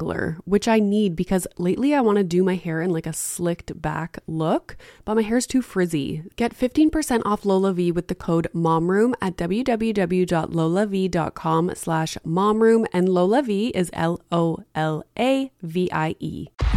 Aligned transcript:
detangler 0.00 0.38
which 0.44 0.68
I 0.68 0.78
need 0.78 1.16
because 1.16 1.46
lately 1.58 1.94
I 1.94 2.00
want 2.00 2.16
to 2.18 2.24
do 2.24 2.42
my 2.42 2.56
hair 2.56 2.82
in 2.82 2.90
like 2.90 3.06
a 3.06 3.12
slicked 3.12 3.80
back 3.80 4.18
look, 4.26 4.76
but 5.04 5.14
my 5.14 5.22
hair's 5.22 5.46
too 5.46 5.62
frizzy. 5.62 6.24
Get 6.36 6.56
15% 6.56 7.22
off 7.24 7.42
LolaVie 7.42 7.94
with 7.94 8.08
the 8.08 8.14
code 8.14 8.48
MOMROOM 8.54 9.14
at 9.20 9.36
www.lolav.com 9.36 11.74
slash 11.74 12.16
MOMROOM 12.24 12.86
and 12.92 13.08
LolaVie 13.08 13.70
is 13.70 13.90
L-O-L-A-V-I-E. 13.92 14.66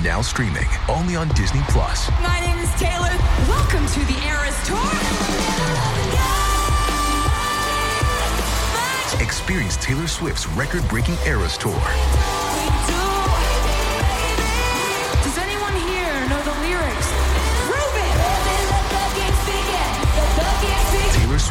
Now 0.04 0.22
streaming 0.22 0.68
only 0.90 1.16
on 1.16 1.30
Disney 1.30 1.62
Plus. 1.70 2.12
My 2.22 2.40
name 2.40 2.60
is 2.60 2.70
Taylor. 2.76 3.16
Welcome 3.48 3.88
to 3.88 4.00
the 4.06 4.22
Eras 4.28 4.68
Tour. 4.68 4.78
Experience 9.22 9.78
Taylor 9.78 10.08
Swift's 10.08 10.48
record-breaking 10.48 11.16
Eras 11.26 11.58
Tour. 11.58 11.80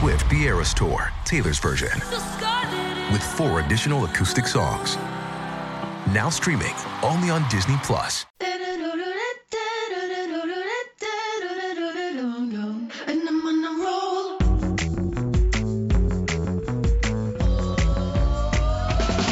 Swift 0.02 0.28
The 0.30 0.42
Eras 0.46 0.74
Tour, 0.74 1.12
Taylor's 1.24 1.60
version, 1.60 1.92
with 3.12 3.22
four 3.22 3.60
additional 3.60 4.04
acoustic 4.04 4.48
songs. 4.48 4.96
Now 6.12 6.28
streaming 6.28 6.74
only 7.04 7.30
on 7.30 7.48
Disney 7.48 7.76
Plus. 7.84 8.26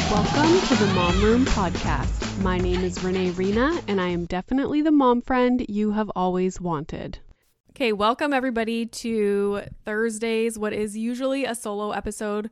Welcome 0.09 0.61
to 0.67 0.75
the 0.77 0.91
Mom 0.95 1.21
Room 1.21 1.43
Podcast. 1.47 2.41
My 2.41 2.57
name 2.57 2.85
is 2.85 3.03
Renee 3.03 3.31
Reina, 3.31 3.77
and 3.89 3.99
I 3.99 4.07
am 4.07 4.25
definitely 4.25 4.81
the 4.81 4.91
mom 4.91 5.21
friend 5.21 5.65
you 5.67 5.91
have 5.91 6.09
always 6.15 6.61
wanted. 6.61 7.19
Okay, 7.81 7.93
welcome 7.93 8.31
everybody 8.31 8.85
to 8.85 9.63
Thursdays, 9.85 10.59
what 10.59 10.71
is 10.71 10.95
usually 10.95 11.45
a 11.45 11.55
solo 11.55 11.89
episode, 11.89 12.51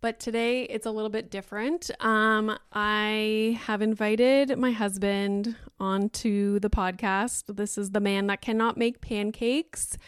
but 0.00 0.18
today 0.18 0.62
it's 0.62 0.86
a 0.86 0.90
little 0.90 1.10
bit 1.10 1.30
different. 1.30 1.90
Um, 2.00 2.58
I 2.72 3.60
have 3.66 3.82
invited 3.82 4.56
my 4.56 4.70
husband 4.70 5.54
onto 5.78 6.58
the 6.60 6.70
podcast. 6.70 7.54
This 7.56 7.76
is 7.76 7.90
the 7.90 8.00
man 8.00 8.28
that 8.28 8.40
cannot 8.40 8.78
make 8.78 9.02
pancakes. 9.02 9.98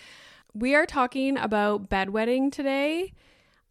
We 0.54 0.74
are 0.74 0.86
talking 0.86 1.36
about 1.36 1.90
bedwetting 1.90 2.50
today. 2.50 3.12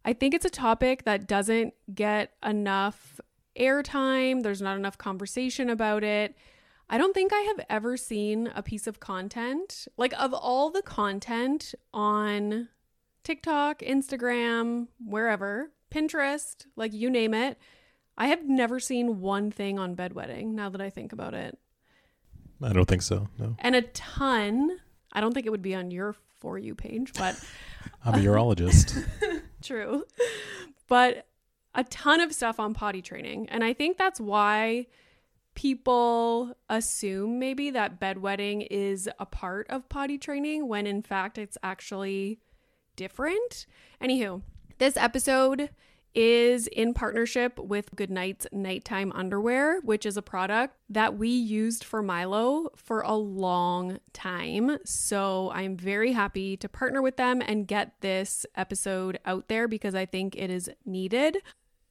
I 0.04 0.12
think 0.12 0.34
it's 0.34 0.44
a 0.44 0.50
topic 0.50 1.02
that 1.02 1.26
doesn't 1.26 1.74
get 1.92 2.34
enough 2.46 3.20
airtime. 3.58 4.44
There's 4.44 4.62
not 4.62 4.76
enough 4.76 4.98
conversation 4.98 5.68
about 5.68 6.04
it. 6.04 6.36
I 6.92 6.98
don't 6.98 7.14
think 7.14 7.32
I 7.32 7.40
have 7.40 7.64
ever 7.70 7.96
seen 7.96 8.52
a 8.54 8.62
piece 8.62 8.86
of 8.86 9.00
content, 9.00 9.88
like 9.96 10.12
of 10.20 10.34
all 10.34 10.68
the 10.70 10.82
content 10.82 11.74
on 11.94 12.68
TikTok, 13.24 13.78
Instagram, 13.78 14.88
wherever, 15.02 15.72
Pinterest, 15.90 16.66
like 16.76 16.92
you 16.92 17.08
name 17.08 17.32
it. 17.32 17.56
I 18.18 18.26
have 18.26 18.44
never 18.44 18.78
seen 18.78 19.22
one 19.22 19.50
thing 19.50 19.78
on 19.78 19.96
bedwetting 19.96 20.48
now 20.48 20.68
that 20.68 20.82
I 20.82 20.90
think 20.90 21.14
about 21.14 21.32
it. 21.32 21.58
I 22.62 22.74
don't 22.74 22.84
think 22.84 23.00
so. 23.00 23.26
No. 23.38 23.56
And 23.60 23.74
a 23.74 23.80
ton, 23.80 24.76
I 25.14 25.22
don't 25.22 25.32
think 25.32 25.46
it 25.46 25.50
would 25.50 25.62
be 25.62 25.74
on 25.74 25.90
your 25.90 26.14
For 26.40 26.58
You 26.58 26.74
page, 26.74 27.14
but 27.14 27.42
I'm 28.04 28.16
a 28.16 28.18
urologist. 28.18 29.02
True. 29.62 30.04
But 30.88 31.26
a 31.74 31.84
ton 31.84 32.20
of 32.20 32.34
stuff 32.34 32.60
on 32.60 32.74
potty 32.74 33.00
training. 33.00 33.48
And 33.48 33.64
I 33.64 33.72
think 33.72 33.96
that's 33.96 34.20
why 34.20 34.88
people 35.54 36.56
assume 36.68 37.38
maybe 37.38 37.70
that 37.70 38.00
bedwetting 38.00 38.66
is 38.70 39.08
a 39.18 39.26
part 39.26 39.68
of 39.68 39.88
potty 39.88 40.18
training 40.18 40.68
when 40.68 40.86
in 40.86 41.02
fact 41.02 41.38
it's 41.38 41.58
actually 41.62 42.38
different. 42.96 43.66
Anywho, 44.02 44.42
this 44.78 44.96
episode 44.96 45.70
is 46.14 46.66
in 46.66 46.92
partnership 46.92 47.58
with 47.58 47.94
Goodnites 47.96 48.46
Nighttime 48.52 49.12
Underwear, 49.14 49.80
which 49.80 50.04
is 50.04 50.16
a 50.16 50.22
product 50.22 50.76
that 50.90 51.16
we 51.16 51.28
used 51.28 51.84
for 51.84 52.02
Milo 52.02 52.68
for 52.76 53.00
a 53.00 53.14
long 53.14 53.98
time. 54.12 54.78
So 54.84 55.50
I'm 55.54 55.76
very 55.76 56.12
happy 56.12 56.56
to 56.58 56.68
partner 56.68 57.00
with 57.00 57.16
them 57.16 57.40
and 57.40 57.66
get 57.66 57.94
this 58.00 58.44
episode 58.54 59.18
out 59.24 59.48
there 59.48 59.68
because 59.68 59.94
I 59.94 60.04
think 60.04 60.36
it 60.36 60.50
is 60.50 60.70
needed. 60.84 61.38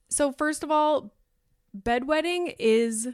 So, 0.08 0.30
first 0.30 0.62
of 0.62 0.70
all, 0.70 1.14
bedwetting 1.76 2.54
is 2.58 3.08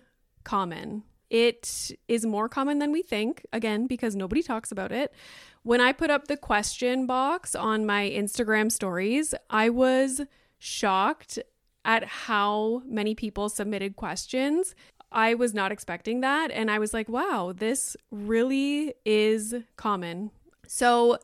common. 0.48 1.02
It 1.28 1.90
is 2.08 2.24
more 2.24 2.48
common 2.48 2.78
than 2.78 2.90
we 2.90 3.02
think, 3.02 3.44
again, 3.52 3.86
because 3.86 4.16
nobody 4.16 4.42
talks 4.42 4.72
about 4.72 4.92
it. 4.92 5.12
When 5.62 5.78
I 5.78 5.92
put 5.92 6.10
up 6.10 6.26
the 6.26 6.38
question 6.38 7.04
box 7.04 7.54
on 7.54 7.84
my 7.84 8.08
Instagram 8.08 8.72
stories, 8.72 9.34
I 9.50 9.68
was 9.68 10.22
shocked 10.58 11.38
at 11.84 12.04
how 12.04 12.82
many 12.86 13.14
people 13.14 13.50
submitted 13.50 13.96
questions. 13.96 14.74
I 15.12 15.34
was 15.34 15.52
not 15.52 15.70
expecting 15.70 16.22
that. 16.22 16.50
And 16.50 16.70
I 16.70 16.78
was 16.78 16.94
like, 16.94 17.10
wow, 17.10 17.52
this 17.54 17.94
really 18.10 18.94
is 19.04 19.54
common. 19.76 20.30
So, 20.66 21.18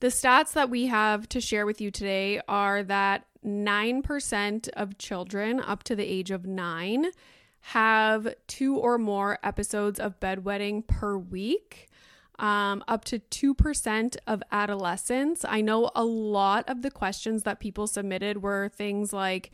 the 0.00 0.08
stats 0.08 0.52
that 0.52 0.70
we 0.70 0.86
have 0.86 1.28
to 1.30 1.40
share 1.40 1.66
with 1.66 1.80
you 1.80 1.90
today 1.90 2.40
are 2.46 2.84
that 2.84 3.24
9% 3.44 4.68
of 4.76 4.96
children 4.98 5.58
up 5.58 5.82
to 5.84 5.96
the 5.96 6.04
age 6.04 6.30
of 6.30 6.46
nine 6.46 7.06
have 7.72 8.34
two 8.46 8.76
or 8.76 8.98
more 8.98 9.38
episodes 9.42 9.98
of 10.00 10.20
bedwetting 10.20 10.86
per 10.86 11.16
week. 11.16 11.88
Um, 12.38 12.84
up 12.86 13.04
to 13.06 13.18
2% 13.18 14.16
of 14.28 14.42
adolescents. 14.52 15.44
I 15.44 15.60
know 15.60 15.90
a 15.96 16.04
lot 16.04 16.68
of 16.68 16.82
the 16.82 16.90
questions 16.90 17.42
that 17.42 17.58
people 17.58 17.88
submitted 17.88 18.42
were 18.42 18.68
things 18.68 19.12
like, 19.12 19.50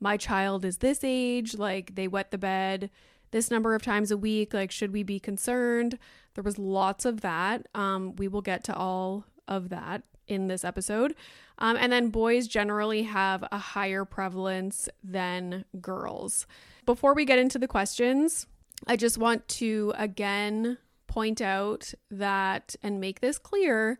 My 0.00 0.18
child 0.18 0.66
is 0.66 0.78
this 0.78 1.00
age, 1.02 1.54
like 1.54 1.94
they 1.94 2.06
wet 2.06 2.30
the 2.30 2.36
bed 2.36 2.90
this 3.30 3.50
number 3.50 3.74
of 3.74 3.82
times 3.82 4.10
a 4.10 4.16
week, 4.16 4.54
like, 4.54 4.70
should 4.70 4.92
we 4.92 5.02
be 5.02 5.18
concerned? 5.18 5.98
There 6.34 6.44
was 6.44 6.58
lots 6.58 7.04
of 7.04 7.20
that. 7.22 7.66
Um, 7.74 8.16
we 8.16 8.28
will 8.28 8.42
get 8.42 8.64
to 8.64 8.74
all 8.74 9.26
of 9.48 9.68
that 9.70 10.02
in 10.26 10.48
this 10.48 10.64
episode. 10.64 11.14
Um, 11.58 11.76
and 11.76 11.92
then 11.92 12.08
boys 12.08 12.46
generally 12.46 13.04
have 13.04 13.44
a 13.50 13.58
higher 13.58 14.04
prevalence 14.04 14.88
than 15.02 15.64
girls. 15.80 16.46
Before 16.86 17.14
we 17.14 17.24
get 17.24 17.40
into 17.40 17.58
the 17.58 17.66
questions, 17.66 18.46
I 18.86 18.94
just 18.94 19.18
want 19.18 19.48
to 19.48 19.92
again 19.96 20.78
point 21.08 21.40
out 21.40 21.92
that 22.12 22.76
and 22.80 23.00
make 23.00 23.20
this 23.20 23.38
clear 23.38 23.98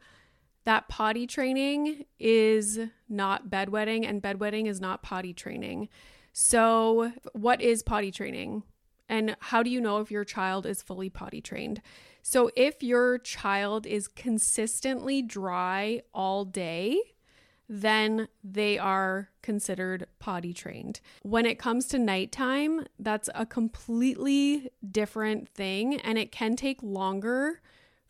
that 0.67 0.89
potty 0.89 1.27
training 1.27 2.05
is 2.21 2.79
not 3.09 3.49
bedwetting 3.51 4.09
and 4.09 4.23
bedwetting 4.23 4.69
is 4.69 4.81
not 4.81 5.03
potty 5.03 5.33
training. 5.33 5.89
So, 6.33 7.13
what 7.33 7.61
is 7.61 7.83
potty 7.83 8.13
training? 8.13 8.63
And 9.09 9.37
how 9.41 9.65
do 9.65 9.71
you 9.71 9.81
know 9.81 9.99
if 9.99 10.13
your 10.13 10.25
child 10.25 10.65
is 10.65 10.83
fully 10.83 11.11
potty 11.11 11.41
trained? 11.41 11.83
So, 12.23 12.51
if 12.55 12.85
your 12.85 13.19
child 13.19 13.87
is 13.87 14.07
consistently 14.07 15.23
dry 15.23 16.03
all 16.15 16.45
day, 16.45 17.01
then 17.69 18.29
they 18.45 18.79
are 18.79 19.29
considered 19.43 20.07
potty 20.19 20.53
trained. 20.53 21.01
When 21.23 21.47
it 21.47 21.59
comes 21.59 21.87
to 21.89 21.99
nighttime, 21.99 22.87
that's 22.99 23.29
a 23.35 23.47
completely 23.47 24.71
different 24.89 25.49
thing, 25.49 26.01
and 26.01 26.19
it 26.19 26.31
can 26.31 26.57
take 26.57 26.83
longer 26.83 27.61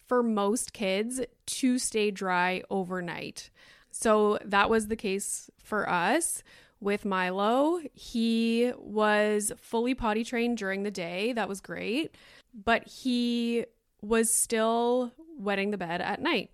for 0.07 0.23
most 0.23 0.73
kids 0.73 1.21
to 1.47 1.79
stay 1.79 2.11
dry 2.11 2.63
overnight. 2.71 3.51
So 3.91 4.39
that 4.45 4.69
was 4.69 4.89
the 4.89 4.97
case 4.97 5.51
for 5.63 5.89
us 5.89 6.43
with 6.81 7.05
Milo. 7.05 7.81
He 7.95 8.73
was 8.77 9.53
fully 9.57 9.95
potty 9.95 10.23
trained 10.23 10.59
during 10.59 10.83
the 10.83 10.91
day. 10.91 11.33
That 11.33 11.49
was 11.49 11.61
great. 11.61 12.15
But 12.55 12.87
he 12.87 13.65
was 14.03 14.33
still 14.33 15.13
wetting 15.39 15.71
the 15.71 15.79
bed 15.79 16.01
at 16.01 16.21
night. 16.21 16.51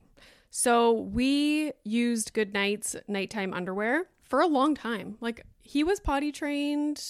So 0.55 0.93
we 0.93 1.73
used 1.83 2.35
Goodnites 2.35 2.95
nighttime 3.09 3.55
underwear 3.55 4.05
for 4.23 4.41
a 4.43 4.47
long 4.47 4.75
time. 4.75 5.17
Like 5.23 5.47
he 5.63 5.83
was 5.83 5.99
potty 5.99 6.31
trained. 6.31 7.03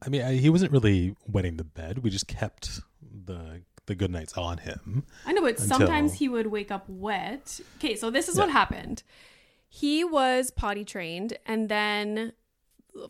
I 0.00 0.08
mean, 0.08 0.22
I, 0.22 0.36
he 0.36 0.48
wasn't 0.48 0.72
really 0.72 1.14
wetting 1.26 1.58
the 1.58 1.64
bed. 1.64 1.98
We 1.98 2.08
just 2.08 2.26
kept 2.26 2.80
the 3.02 3.60
the 3.84 3.94
Goodnites 3.94 4.32
on 4.38 4.58
him. 4.58 5.04
I 5.26 5.32
know, 5.34 5.42
but 5.42 5.60
Until- 5.60 5.76
sometimes 5.76 6.14
he 6.14 6.26
would 6.26 6.46
wake 6.46 6.70
up 6.70 6.88
wet. 6.88 7.60
Okay, 7.76 7.96
so 7.96 8.10
this 8.10 8.30
is 8.30 8.38
what 8.38 8.48
happened. 8.48 9.02
He 9.68 10.02
was 10.02 10.50
potty 10.50 10.86
trained, 10.86 11.36
and 11.44 11.68
then 11.68 12.32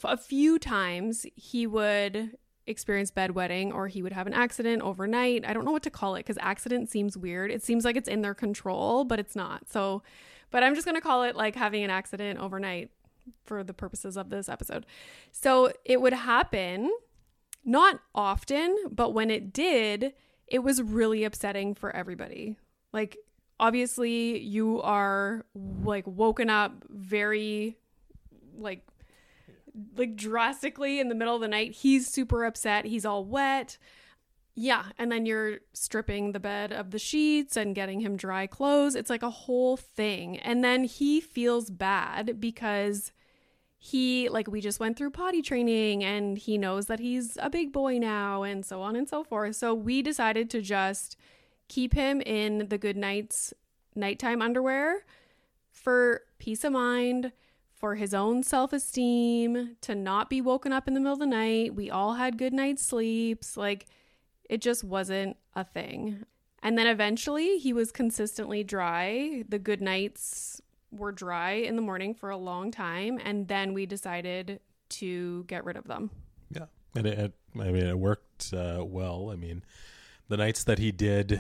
a 0.03 0.17
few 0.17 0.59
times 0.59 1.27
he 1.37 1.65
would 1.65 2.37
experience 2.67 3.11
bedwetting 3.11 3.73
or 3.73 3.89
he 3.89 4.03
would 4.03 4.13
have 4.13 4.27
an 4.27 4.33
accident 4.33 4.83
overnight. 4.83 5.45
I 5.47 5.53
don't 5.53 5.65
know 5.65 5.73
what 5.73 5.83
to 5.83 5.91
call 5.91 6.15
it 6.15 6.21
because 6.21 6.39
accident 6.41 6.91
seems 6.91 7.17
weird. 7.17 7.51
It 7.51 7.63
seems 7.63 7.85
like 7.85 7.97
it's 7.97 8.09
in 8.09 8.23
their 8.23 8.35
control, 8.35 9.05
but 9.05 9.19
it's 9.19 9.37
not. 9.37 9.69
So, 9.71 10.03
but 10.51 10.63
I'm 10.63 10.75
just 10.75 10.87
going 10.87 10.97
to 10.97 11.01
call 11.01 11.25
it 11.25 11.37
like 11.37 11.55
having 11.55 11.85
an 11.85 11.91
accident 11.91 12.39
overnight 12.39 12.91
for 13.45 13.63
the 13.65 13.75
purposes 13.75 14.17
of 14.17 14.31
this 14.31 14.49
episode. 14.49 14.87
So 15.33 15.73
it 15.85 16.01
would 16.01 16.13
happen 16.13 16.91
not 17.65 18.01
often, 18.15 18.77
but 18.91 19.15
when 19.15 19.31
it 19.31 19.53
did, 19.53 20.13
it 20.47 20.61
was 20.61 20.83
really 20.83 21.25
upsetting 21.25 21.75
for 21.75 21.95
everybody. 21.95 22.57
Like, 22.93 23.17
obviously, 23.59 24.39
you 24.39 24.83
are 24.83 25.45
like 25.55 26.07
woken 26.07 26.51
up 26.51 26.85
very, 26.89 27.79
like, 28.57 28.83
like 29.97 30.17
drastically 30.17 31.01
in 31.01 31.09
the 31.09 31.15
middle 31.15 31.35
of 31.35 31.41
the 31.41 31.49
night. 31.49 31.73
He's 31.73 32.09
super 32.09 32.45
upset. 32.45 32.85
He's 32.85 33.05
all 33.05 33.25
wet. 33.25 33.79
Yeah. 34.55 34.85
And 34.99 35.11
then 35.11 35.27
you're 35.27 35.59
stripping 35.73 36.33
the 36.33 36.41
bed 36.41 36.73
of 36.73 36.93
the 36.93 36.99
sheets 36.99 37.57
and 37.57 37.75
getting 37.75 38.01
him 38.01 38.17
dry 38.17 38.47
clothes. 38.47 38.95
It's 38.95 39.11
like 39.11 39.23
a 39.23 39.31
whole 39.31 39.77
thing. 39.77 40.39
And 40.39 40.63
then 40.63 40.85
he 40.85 41.21
feels 41.21 41.71
bad 41.71 42.41
because 42.41 43.11
he 43.79 44.31
like 44.31 44.49
we 44.49 44.63
just 44.63 44.81
went 44.81 44.97
through 44.97 45.11
potty 45.11 45.43
training 45.43 46.03
and 46.03 46.39
he 46.39 46.57
knows 46.57 46.87
that 46.87 47.01
he's 47.01 47.37
a 47.43 47.51
big 47.51 47.71
boy 47.71 47.99
now 47.99 48.43
and 48.43 48.65
so 48.65 48.81
on 48.81 48.97
and 48.97 49.09
so 49.09 49.23
forth. 49.23 49.57
So 49.57 49.75
we 49.75 50.01
decided 50.01 50.49
to 50.51 50.63
just 50.63 51.19
keep 51.69 51.93
him 51.93 52.23
in 52.23 52.69
the 52.69 52.79
Goodnites 52.79 53.53
nighttime 53.95 54.41
underwear 54.41 55.05
for 55.71 56.23
peace 56.39 56.65
of 56.65 56.73
mind, 56.73 57.33
for 57.85 57.97
his 57.97 58.15
own 58.15 58.43
self-esteem, 58.43 59.77
to 59.83 59.95
not 59.95 60.31
be 60.31 60.41
woken 60.41 60.73
up 60.73 60.89
in 60.89 60.95
the 60.95 61.01
middle 61.01 61.13
of 61.13 61.19
the 61.19 61.27
night. 61.27 61.75
We 61.75 61.91
all 61.91 62.15
had 62.15 62.39
good 62.39 62.55
night's 62.55 62.83
sleeps. 62.83 63.59
Like 63.59 63.85
it 64.49 64.63
just 64.63 64.83
wasn't 64.83 65.37
a 65.55 65.65
thing. 65.65 66.25
And 66.63 66.79
then 66.79 66.87
eventually 66.87 67.59
he 67.59 67.75
was 67.75 67.93
consistently 67.93 68.65
dry. 68.65 69.45
The 69.47 69.59
Goodnites 69.59 70.63
were 70.93 71.13
dry 71.13 71.57
in 71.57 71.77
the 71.77 71.83
morning 71.83 72.15
for 72.15 72.31
a 72.31 72.39
long 72.39 72.71
time 72.71 73.21
and 73.23 73.49
then 73.49 73.75
we 73.75 73.85
decided 73.85 74.61
to 74.89 75.45
get 75.45 75.67
rid 75.67 75.77
of 75.77 75.87
them. 75.87 76.11
Yeah, 76.53 76.69
and 76.97 77.07
it, 77.07 77.19
it 77.19 77.33
I 77.55 77.71
mean, 77.71 77.87
it 77.87 77.99
worked 77.99 78.55
uh, 78.55 78.83
well. 78.83 79.29
I 79.31 79.37
mean, 79.37 79.63
the 80.29 80.39
nights 80.39 80.65
that 80.65 80.79
he 80.79 80.91
did 80.91 81.39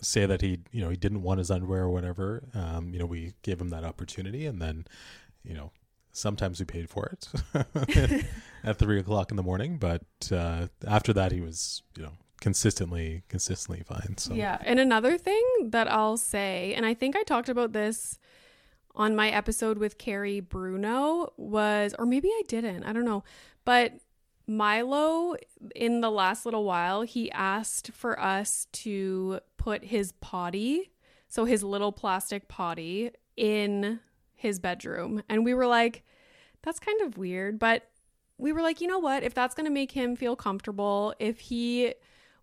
say 0.00 0.24
that 0.24 0.40
he, 0.40 0.60
you 0.70 0.80
know, 0.80 0.88
he 0.88 0.96
didn't 0.96 1.20
want 1.20 1.36
his 1.36 1.50
underwear 1.50 1.82
or 1.82 1.90
whatever, 1.90 2.44
um, 2.54 2.94
you 2.94 2.98
know, 2.98 3.04
we 3.04 3.34
gave 3.42 3.60
him 3.60 3.68
that 3.68 3.84
opportunity, 3.84 4.46
and 4.46 4.58
then, 4.58 4.86
you 5.44 5.52
know, 5.52 5.70
sometimes 6.12 6.60
we 6.60 6.66
paid 6.66 6.88
for 6.88 7.06
it 7.06 8.24
at 8.64 8.78
three 8.78 8.98
o'clock 8.98 9.30
in 9.30 9.36
the 9.36 9.42
morning, 9.42 9.78
but 9.78 10.02
uh, 10.30 10.68
after 10.86 11.12
that, 11.12 11.32
he 11.32 11.40
was, 11.40 11.82
you 11.96 12.02
know, 12.02 12.12
consistently, 12.40 13.22
consistently 13.28 13.82
fine. 13.82 14.16
So 14.18 14.34
Yeah. 14.34 14.58
And 14.62 14.78
another 14.78 15.16
thing 15.16 15.42
that 15.64 15.90
I'll 15.90 16.16
say, 16.16 16.74
and 16.74 16.84
I 16.84 16.94
think 16.94 17.16
I 17.16 17.22
talked 17.22 17.48
about 17.48 17.72
this 17.72 18.18
on 18.94 19.16
my 19.16 19.30
episode 19.30 19.78
with 19.78 19.96
Carrie 19.96 20.40
Bruno, 20.40 21.32
was, 21.36 21.94
or 21.98 22.04
maybe 22.04 22.28
I 22.28 22.42
didn't, 22.46 22.84
I 22.84 22.92
don't 22.92 23.06
know. 23.06 23.24
But 23.64 23.94
Milo, 24.46 25.36
in 25.74 26.00
the 26.00 26.10
last 26.10 26.44
little 26.44 26.64
while, 26.64 27.02
he 27.02 27.30
asked 27.30 27.92
for 27.92 28.20
us 28.20 28.66
to 28.72 29.40
put 29.56 29.84
his 29.84 30.12
potty, 30.12 30.90
so 31.28 31.44
his 31.46 31.62
little 31.62 31.92
plastic 31.92 32.48
potty, 32.48 33.12
in 33.36 34.00
his 34.42 34.58
bedroom. 34.58 35.22
And 35.28 35.44
we 35.44 35.54
were 35.54 35.66
like, 35.66 36.04
that's 36.62 36.78
kind 36.78 37.00
of 37.00 37.16
weird. 37.16 37.58
But 37.58 37.88
we 38.38 38.52
were 38.52 38.60
like, 38.60 38.80
you 38.80 38.88
know 38.88 38.98
what? 38.98 39.22
If 39.22 39.34
that's 39.34 39.54
going 39.54 39.66
to 39.66 39.72
make 39.72 39.92
him 39.92 40.16
feel 40.16 40.36
comfortable, 40.36 41.14
if 41.18 41.40
he 41.40 41.94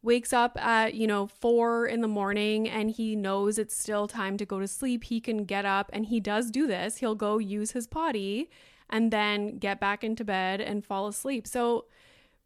wakes 0.01 0.31
up 0.31 0.57
at, 0.57 0.93
you 0.93 1.05
know, 1.05 1.27
four 1.27 1.85
in 1.85 1.99
the 2.01 2.07
morning 2.07 2.69
and 2.69 2.89
he 2.89 3.15
knows 3.15 3.59
it's 3.59 3.77
still 3.77 4.07
time 4.07 4.37
to 4.37 4.45
go 4.45 4.59
to 4.59 4.67
sleep, 4.67 5.03
he 5.03 5.19
can 5.19 5.43
get 5.43 5.65
up 5.65 5.89
and 5.91 6.05
he 6.05 6.19
does 6.19 6.49
do 6.49 6.67
this. 6.67 6.97
He'll 6.97 7.15
go 7.15 7.37
use 7.37 7.71
his 7.71 7.85
potty 7.85 8.49
and 8.89 9.11
then 9.11 9.57
get 9.57 9.79
back 9.79 10.03
into 10.03 10.23
bed 10.23 10.61
and 10.61 10.85
fall 10.85 11.07
asleep. 11.07 11.45
So 11.45 11.85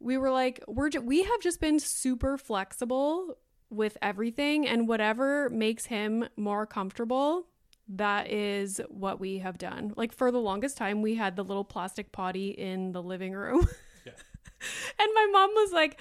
we 0.00 0.18
were 0.18 0.30
like, 0.30 0.62
we're 0.66 0.90
ju- 0.90 1.00
we 1.00 1.22
have 1.22 1.40
just 1.40 1.60
been 1.60 1.78
super 1.78 2.36
flexible 2.36 3.38
with 3.70 3.96
everything 4.02 4.66
and 4.66 4.88
whatever 4.88 5.48
makes 5.50 5.86
him 5.86 6.28
more 6.36 6.66
comfortable 6.66 7.46
that 7.88 8.30
is 8.30 8.80
what 8.88 9.20
we 9.20 9.38
have 9.38 9.58
done. 9.58 9.92
Like 9.96 10.12
for 10.12 10.30
the 10.30 10.38
longest 10.38 10.76
time, 10.76 11.02
we 11.02 11.14
had 11.14 11.36
the 11.36 11.44
little 11.44 11.64
plastic 11.64 12.12
potty 12.12 12.50
in 12.50 12.92
the 12.92 13.02
living 13.02 13.32
room. 13.32 13.60
and 14.06 15.08
my 15.14 15.28
mom 15.32 15.50
was 15.50 15.72
like, 15.72 16.00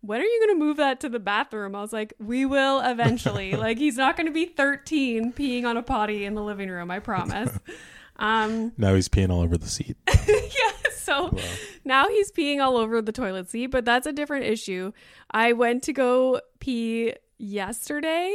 when 0.00 0.20
are 0.20 0.24
you 0.24 0.44
going 0.46 0.58
to 0.58 0.64
move 0.64 0.76
that 0.76 1.00
to 1.00 1.08
the 1.08 1.18
bathroom? 1.18 1.74
I 1.74 1.80
was 1.80 1.92
like, 1.92 2.12
we 2.18 2.44
will 2.44 2.80
eventually. 2.80 3.52
like, 3.56 3.78
he's 3.78 3.96
not 3.96 4.16
going 4.16 4.26
to 4.26 4.32
be 4.32 4.44
13 4.44 5.32
peeing 5.32 5.64
on 5.64 5.76
a 5.76 5.82
potty 5.82 6.24
in 6.24 6.34
the 6.34 6.42
living 6.42 6.68
room, 6.68 6.90
I 6.90 6.98
promise. 6.98 7.50
Um, 8.16 8.72
now 8.78 8.94
he's 8.94 9.08
peeing 9.08 9.30
all 9.30 9.40
over 9.40 9.58
the 9.58 9.66
seat. 9.66 9.96
yeah, 10.08 10.90
so 10.94 11.36
now 11.84 12.08
he's 12.08 12.30
peeing 12.30 12.62
all 12.62 12.76
over 12.76 13.02
the 13.02 13.10
toilet 13.10 13.50
seat, 13.50 13.66
but 13.68 13.84
that's 13.84 14.06
a 14.06 14.12
different 14.12 14.44
issue. 14.44 14.92
I 15.32 15.52
went 15.52 15.82
to 15.82 15.92
go 15.92 16.40
pee 16.60 17.14
yesterday 17.38 18.32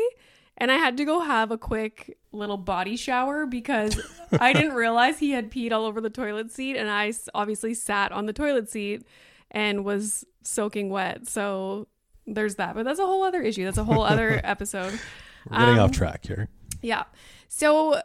and 0.57 0.69
I 0.69 0.75
had 0.75 0.97
to 0.97 1.05
go 1.05 1.21
have 1.21 1.51
a 1.51 1.57
quick 1.57 2.18
little 2.31 2.57
body 2.57 2.95
shower 2.95 3.45
because 3.45 3.99
I 4.39 4.53
didn't 4.53 4.73
realize 4.75 5.19
he 5.19 5.31
had 5.31 5.51
peed 5.51 5.71
all 5.71 5.85
over 5.85 5.99
the 6.01 6.09
toilet 6.09 6.51
seat 6.51 6.75
and 6.77 6.89
I 6.89 7.13
obviously 7.33 7.73
sat 7.73 8.11
on 8.11 8.25
the 8.27 8.33
toilet 8.33 8.69
seat 8.69 9.05
and 9.51 9.83
was 9.83 10.25
soaking 10.43 10.89
wet. 10.89 11.27
So 11.27 11.87
there's 12.27 12.55
that. 12.55 12.75
But 12.75 12.85
that's 12.85 12.99
a 12.99 13.05
whole 13.05 13.23
other 13.23 13.41
issue. 13.41 13.65
That's 13.65 13.77
a 13.79 13.83
whole 13.83 14.03
other 14.03 14.39
episode. 14.43 14.99
We're 15.49 15.57
getting 15.59 15.73
Um, 15.75 15.79
off 15.79 15.91
track 15.91 16.25
here. 16.27 16.49
Yeah. 16.81 17.05
So, 17.47 18.01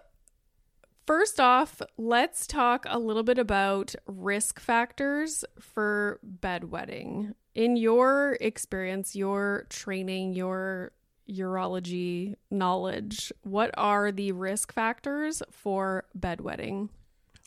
first 1.07 1.39
off, 1.39 1.83
let's 1.99 2.47
talk 2.47 2.87
a 2.89 2.99
little 2.99 3.23
bit 3.23 3.39
about 3.39 3.95
risk 4.07 4.59
factors 4.59 5.45
for 5.61 6.19
bedwetting. 6.41 7.35
In 7.55 7.77
your 7.77 8.39
experience, 8.41 9.15
your 9.15 9.67
training, 9.69 10.33
your 10.33 10.93
urology 11.29 12.37
knowledge, 12.51 13.33
what 13.43 13.71
are 13.75 14.13
the 14.13 14.33
risk 14.33 14.73
factors 14.73 15.43
for 15.51 16.05
bedwetting? 16.19 16.89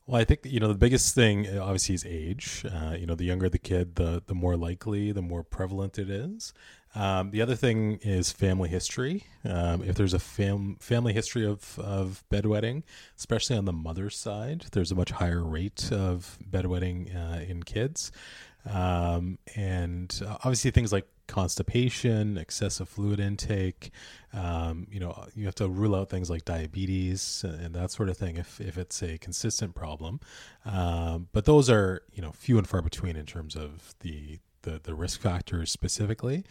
Well, 0.08 0.22
I 0.22 0.24
think 0.24 0.46
you 0.46 0.62
know 0.62 0.70
the 0.70 0.76
biggest 0.76 1.14
thing 1.14 1.48
uh, 1.48 1.62
obviously 1.62 1.96
is 1.96 2.06
age. 2.06 2.66
Uh, 2.66 2.96
you 2.98 3.06
know, 3.06 3.16
the 3.16 3.26
younger 3.26 3.50
the 3.50 3.58
kid, 3.58 3.96
the 3.96 4.24
the 4.26 4.34
more 4.34 4.56
likely, 4.56 5.12
the 5.12 5.22
more 5.22 5.44
prevalent 5.44 6.00
it 6.00 6.10
is. 6.10 6.54
Um, 6.96 7.32
the 7.32 7.42
other 7.42 7.56
thing 7.56 8.00
is 8.02 8.32
family 8.32 8.70
history. 8.70 9.26
Um, 9.44 9.84
if 9.84 9.96
there's 9.96 10.14
a 10.14 10.20
fam- 10.20 10.78
family 10.80 11.12
history 11.12 11.46
of 11.46 11.78
of 11.78 12.24
bedwetting, 12.32 12.84
especially 13.18 13.58
on 13.58 13.66
the 13.66 13.74
mother's 13.74 14.16
side, 14.18 14.68
there's 14.72 14.94
a 14.94 14.96
much 14.96 15.12
higher 15.12 15.44
rate 15.44 15.92
of 15.92 16.40
bedwetting 16.50 17.14
uh, 17.14 17.42
in 17.42 17.64
kids. 17.64 18.12
Um, 18.70 19.38
and 19.56 20.22
uh, 20.26 20.36
obviously 20.44 20.72
things 20.72 20.92
like 20.92 21.08
constipation, 21.28 22.38
excessive 22.38 22.90
fluid 22.90 23.20
intake. 23.20 23.92
Um, 24.34 24.88
you 24.90 25.00
know, 25.00 25.26
you 25.36 25.46
have 25.46 25.56
to 25.56 25.68
rule 25.68 25.96
out 25.96 26.10
things 26.10 26.30
like 26.30 26.46
diabetes 26.46 27.44
and 27.46 27.76
that 27.76 27.92
sort 27.92 28.10
of 28.10 28.18
thing 28.18 28.38
if, 28.38 28.60
if 28.60 28.78
it's 28.78 29.02
a 29.02 29.18
consistent 29.18 29.76
problem. 29.76 30.20
Um, 30.66 31.28
but 31.34 31.46
those 31.46 31.70
are, 31.70 32.02
you 32.14 32.22
know, 32.22 32.32
few 32.32 32.58
and 32.58 32.68
far 32.68 32.82
between 32.82 33.16
in 33.16 33.26
terms 33.26 33.56
of 33.56 33.94
the, 34.00 34.40
the, 34.64 34.80
the 34.84 34.96
risk 34.96 35.22
factors 35.22 35.72
specifically. 35.72 36.44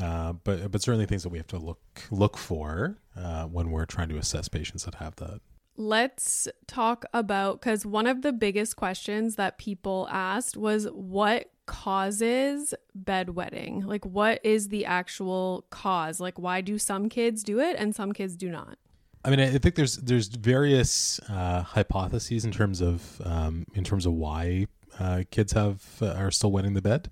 Uh, 0.00 0.32
but, 0.32 0.70
but 0.70 0.82
certainly 0.82 1.06
things 1.06 1.22
that 1.22 1.28
we 1.28 1.38
have 1.38 1.46
to 1.48 1.58
look, 1.58 1.80
look 2.10 2.38
for, 2.38 2.96
uh, 3.16 3.44
when 3.44 3.70
we're 3.70 3.84
trying 3.84 4.08
to 4.08 4.16
assess 4.16 4.48
patients 4.48 4.84
that 4.84 4.94
have 4.96 5.14
that. 5.16 5.40
Let's 5.76 6.48
talk 6.66 7.04
about 7.14 7.60
because 7.60 7.86
one 7.86 8.06
of 8.06 8.22
the 8.22 8.32
biggest 8.32 8.76
questions 8.76 9.36
that 9.36 9.58
people 9.58 10.06
asked 10.10 10.56
was 10.56 10.86
what 10.92 11.51
causes 11.66 12.74
bedwetting? 12.98 13.84
Like, 13.84 14.04
what 14.04 14.40
is 14.44 14.68
the 14.68 14.84
actual 14.84 15.64
cause? 15.70 16.20
Like, 16.20 16.38
why 16.38 16.60
do 16.60 16.78
some 16.78 17.08
kids 17.08 17.42
do 17.42 17.60
it 17.60 17.76
and 17.78 17.94
some 17.94 18.12
kids 18.12 18.36
do 18.36 18.50
not? 18.50 18.78
I 19.24 19.30
mean, 19.30 19.40
I 19.40 19.58
think 19.58 19.76
there's 19.76 19.98
there's 19.98 20.28
various 20.28 21.20
uh, 21.28 21.62
hypotheses 21.62 22.44
in 22.44 22.50
terms 22.50 22.80
of 22.80 23.22
um, 23.24 23.66
in 23.74 23.84
terms 23.84 24.04
of 24.04 24.14
why 24.14 24.66
uh, 24.98 25.22
kids 25.30 25.52
have 25.52 25.82
uh, 26.00 26.12
are 26.12 26.30
still 26.30 26.52
wetting 26.52 26.74
the 26.74 26.82
bed, 26.82 27.08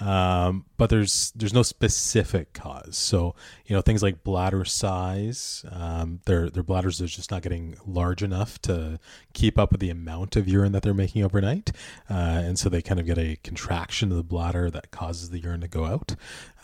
um, 0.00 0.64
but 0.76 0.90
there's 0.90 1.32
there's 1.34 1.52
no 1.52 1.62
specific 1.62 2.52
cause. 2.52 2.96
So 2.96 3.34
you 3.66 3.74
know 3.74 3.82
things 3.82 4.02
like 4.02 4.24
bladder 4.24 4.64
size, 4.64 5.64
um, 5.70 6.20
their 6.26 6.50
their 6.50 6.62
bladders 6.62 7.00
are 7.00 7.06
just 7.06 7.30
not 7.30 7.42
getting 7.42 7.76
large 7.86 8.22
enough 8.22 8.60
to 8.62 8.98
keep 9.32 9.58
up 9.58 9.72
with 9.72 9.80
the 9.80 9.90
amount 9.90 10.36
of 10.36 10.48
urine 10.48 10.72
that 10.72 10.82
they're 10.82 10.94
making 10.94 11.24
overnight, 11.24 11.72
uh, 12.08 12.14
and 12.14 12.58
so 12.58 12.68
they 12.68 12.82
kind 12.82 13.00
of 13.00 13.06
get 13.06 13.18
a 13.18 13.36
contraction 13.42 14.10
of 14.10 14.16
the 14.16 14.24
bladder 14.24 14.70
that 14.70 14.90
causes 14.90 15.30
the 15.30 15.40
urine 15.40 15.60
to 15.60 15.68
go 15.68 15.84
out. 15.84 16.14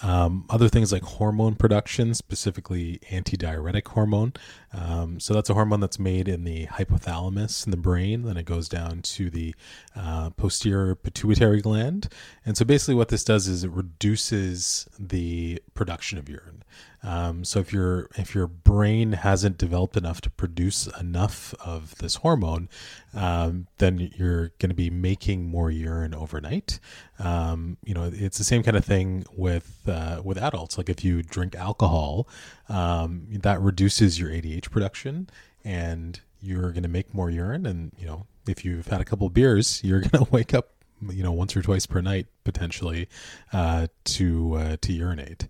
Um, 0.02 0.44
other 0.50 0.68
things 0.68 0.92
like 0.92 1.02
hormone 1.02 1.54
production, 1.54 2.14
specifically 2.14 3.00
antidiuretic 3.10 3.86
hormone. 3.88 4.34
Um, 4.72 5.20
so 5.20 5.32
that's 5.34 5.48
a 5.48 5.54
hormone 5.54 5.80
that's 5.80 5.98
made 5.98 6.28
in 6.28 6.44
the 6.44 6.66
hypothalamus 6.66 7.64
in 7.64 7.70
the 7.70 7.76
brain. 7.76 8.22
Then 8.22 8.36
it 8.36 8.44
goes 8.44 8.68
down 8.68 9.02
to 9.02 9.30
the 9.30 9.54
uh, 9.94 10.30
posterior 10.54 10.94
pituitary 10.94 11.60
gland. 11.60 12.08
And 12.46 12.56
so 12.56 12.64
basically, 12.64 12.94
what 12.94 13.08
this 13.08 13.24
does 13.24 13.48
is 13.48 13.64
it 13.64 13.70
reduces 13.70 14.88
the 14.98 15.60
production 15.74 16.16
of 16.16 16.28
urine. 16.28 16.62
Um, 17.02 17.44
so 17.44 17.58
if 17.58 17.72
your 17.72 18.08
if 18.16 18.34
your 18.34 18.46
brain 18.46 19.12
hasn't 19.12 19.58
developed 19.58 19.96
enough 19.96 20.20
to 20.22 20.30
produce 20.30 20.86
enough 20.98 21.54
of 21.64 21.96
this 21.96 22.16
hormone, 22.16 22.68
um, 23.12 23.66
then 23.78 24.12
you're 24.16 24.52
going 24.60 24.70
to 24.70 24.74
be 24.74 24.90
making 24.90 25.50
more 25.50 25.70
urine 25.70 26.14
overnight. 26.14 26.78
Um, 27.18 27.76
you 27.84 27.92
know, 27.92 28.10
it's 28.12 28.38
the 28.38 28.44
same 28.44 28.62
kind 28.62 28.76
of 28.76 28.84
thing 28.84 29.24
with 29.36 29.80
uh, 29.88 30.22
with 30.24 30.38
adults. 30.38 30.78
Like 30.78 30.88
if 30.88 31.04
you 31.04 31.22
drink 31.22 31.56
alcohol, 31.56 32.28
um, 32.68 33.26
that 33.42 33.60
reduces 33.60 34.18
your 34.18 34.30
ADH 34.30 34.70
production, 34.70 35.28
and 35.64 36.20
you're 36.40 36.70
going 36.70 36.84
to 36.84 36.88
make 36.88 37.12
more 37.12 37.28
urine. 37.28 37.66
And 37.66 37.92
you 37.98 38.06
know, 38.06 38.26
if 38.46 38.64
you've 38.64 38.86
had 38.88 39.00
a 39.00 39.04
couple 39.04 39.28
beers, 39.28 39.80
you're 39.84 40.00
going 40.00 40.24
to 40.24 40.30
wake 40.30 40.54
up, 40.54 40.70
you 41.10 41.22
know, 41.22 41.32
once 41.32 41.56
or 41.56 41.62
twice 41.62 41.86
per 41.86 42.00
night 42.00 42.26
potentially 42.44 43.08
uh, 43.52 43.86
to 44.04 44.54
uh, 44.54 44.76
to 44.80 44.92
urinate. 44.92 45.48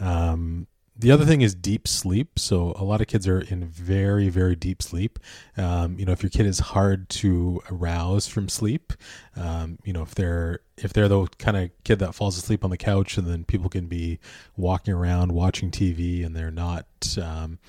Um, 0.00 0.66
the 0.98 1.12
other 1.12 1.24
thing 1.24 1.42
is 1.42 1.54
deep 1.54 1.86
sleep. 1.86 2.38
So 2.40 2.72
a 2.76 2.82
lot 2.82 3.00
of 3.00 3.06
kids 3.06 3.28
are 3.28 3.40
in 3.40 3.64
very, 3.64 4.28
very 4.28 4.56
deep 4.56 4.82
sleep. 4.82 5.20
Um, 5.56 5.96
you 5.96 6.04
know, 6.04 6.10
if 6.10 6.24
your 6.24 6.30
kid 6.30 6.44
is 6.44 6.58
hard 6.58 7.08
to 7.10 7.62
arouse 7.70 8.26
from 8.26 8.48
sleep, 8.48 8.92
um, 9.36 9.78
you 9.84 9.92
know, 9.92 10.02
if 10.02 10.16
they're 10.16 10.60
if 10.76 10.92
they're 10.92 11.08
the 11.08 11.28
kind 11.38 11.56
of 11.56 11.70
kid 11.84 12.00
that 12.00 12.16
falls 12.16 12.36
asleep 12.36 12.64
on 12.64 12.70
the 12.70 12.76
couch, 12.76 13.16
and 13.16 13.28
then 13.28 13.44
people 13.44 13.68
can 13.68 13.86
be 13.86 14.18
walking 14.56 14.92
around 14.92 15.32
watching 15.32 15.70
TV, 15.70 16.26
and 16.26 16.34
they're 16.34 16.50
not 16.50 16.86
um, 17.22 17.60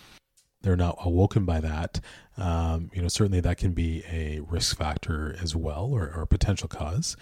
they're 0.61 0.75
not 0.75 0.97
awoken 1.03 1.45
by 1.45 1.59
that. 1.61 1.99
Um, 2.37 2.89
you 2.93 3.01
know, 3.01 3.07
certainly 3.07 3.41
that 3.41 3.57
can 3.57 3.73
be 3.73 4.03
a 4.09 4.39
risk 4.41 4.77
factor 4.77 5.35
as 5.41 5.55
well, 5.55 5.89
or, 5.91 6.11
or 6.15 6.21
a 6.21 6.27
potential 6.27 6.67
cause. 6.67 7.17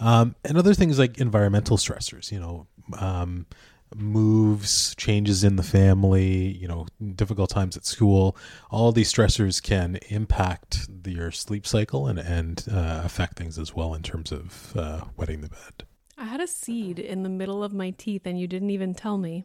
Um, 0.00 0.34
and 0.44 0.56
other 0.56 0.74
things 0.74 0.98
like 0.98 1.18
environmental 1.18 1.76
stressors. 1.76 2.30
You 2.32 2.40
know 2.40 2.66
um, 2.98 3.46
moves, 3.94 4.94
changes 4.96 5.44
in 5.44 5.56
the 5.56 5.62
family, 5.62 6.48
you 6.52 6.66
know, 6.66 6.86
difficult 7.14 7.50
times 7.50 7.76
at 7.76 7.84
school, 7.84 8.36
all 8.70 8.92
these 8.92 9.12
stressors 9.12 9.62
can 9.62 9.96
impact 10.08 10.86
the, 11.02 11.12
your 11.12 11.30
sleep 11.30 11.66
cycle 11.66 12.06
and, 12.06 12.18
and 12.18 12.64
uh, 12.70 13.02
affect 13.04 13.36
things 13.36 13.58
as 13.58 13.74
well 13.74 13.94
in 13.94 14.02
terms 14.02 14.32
of 14.32 14.76
uh, 14.76 15.04
wetting 15.16 15.40
the 15.40 15.48
bed. 15.48 15.86
I 16.16 16.24
had 16.24 16.40
a 16.40 16.46
seed 16.46 16.98
in 16.98 17.22
the 17.22 17.28
middle 17.28 17.64
of 17.64 17.72
my 17.72 17.90
teeth 17.90 18.22
and 18.24 18.38
you 18.40 18.46
didn't 18.46 18.70
even 18.70 18.94
tell 18.94 19.18
me. 19.18 19.44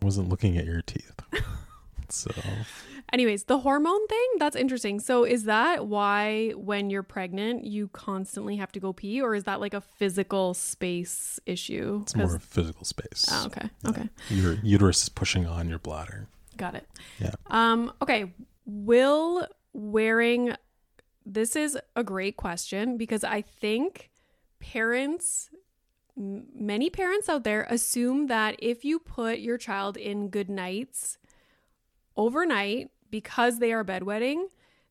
I 0.00 0.04
wasn't 0.04 0.28
looking 0.28 0.56
at 0.56 0.64
your 0.64 0.82
teeth. 0.82 1.20
so 2.12 2.30
Anyways, 3.10 3.44
the 3.44 3.58
hormone 3.58 4.06
thing, 4.06 4.28
that's 4.38 4.54
interesting. 4.54 5.00
So 5.00 5.24
is 5.24 5.44
that 5.44 5.86
why 5.86 6.50
when 6.50 6.90
you're 6.90 7.02
pregnant 7.02 7.64
you 7.64 7.88
constantly 7.88 8.56
have 8.56 8.70
to 8.72 8.80
go 8.80 8.92
pee 8.92 9.22
or 9.22 9.34
is 9.34 9.44
that 9.44 9.60
like 9.60 9.72
a 9.72 9.80
physical 9.80 10.52
space 10.54 11.40
issue? 11.46 12.00
it's 12.02 12.14
more 12.14 12.38
physical 12.38 12.84
space. 12.84 13.26
Oh, 13.30 13.46
okay. 13.46 13.70
Okay. 13.86 14.08
Your 14.28 14.54
uterus 14.62 15.04
is 15.04 15.08
pushing 15.08 15.46
on 15.46 15.68
your 15.68 15.78
bladder. 15.78 16.28
Got 16.56 16.74
it. 16.74 16.86
Yeah. 17.18 17.32
Um 17.46 17.92
okay, 18.02 18.34
will 18.66 19.46
wearing 19.72 20.54
this 21.24 21.56
is 21.56 21.78
a 21.96 22.04
great 22.04 22.36
question 22.36 22.98
because 22.98 23.24
I 23.24 23.40
think 23.42 24.10
parents 24.60 25.50
many 26.18 26.90
parents 26.90 27.28
out 27.28 27.44
there 27.44 27.66
assume 27.70 28.26
that 28.26 28.56
if 28.58 28.84
you 28.84 28.98
put 28.98 29.38
your 29.38 29.56
child 29.56 29.96
in 29.96 30.28
Goodnites 30.28 31.16
overnight 32.18 32.90
because 33.10 33.58
they 33.58 33.72
are 33.72 33.84
bedwetting 33.84 34.44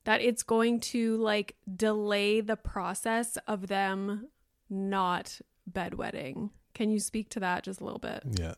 that 0.05 0.21
it's 0.21 0.41
going 0.41 0.79
to 0.79 1.17
like 1.17 1.55
delay 1.75 2.41
the 2.41 2.55
process 2.55 3.37
of 3.47 3.67
them 3.67 4.29
not 4.69 5.39
bedwetting. 5.71 6.49
Can 6.73 6.89
you 6.89 6.99
speak 6.99 7.29
to 7.29 7.41
that 7.41 7.63
just 7.63 7.81
a 7.81 7.83
little 7.83 7.99
bit? 7.99 8.23
Yeah. 8.39 8.53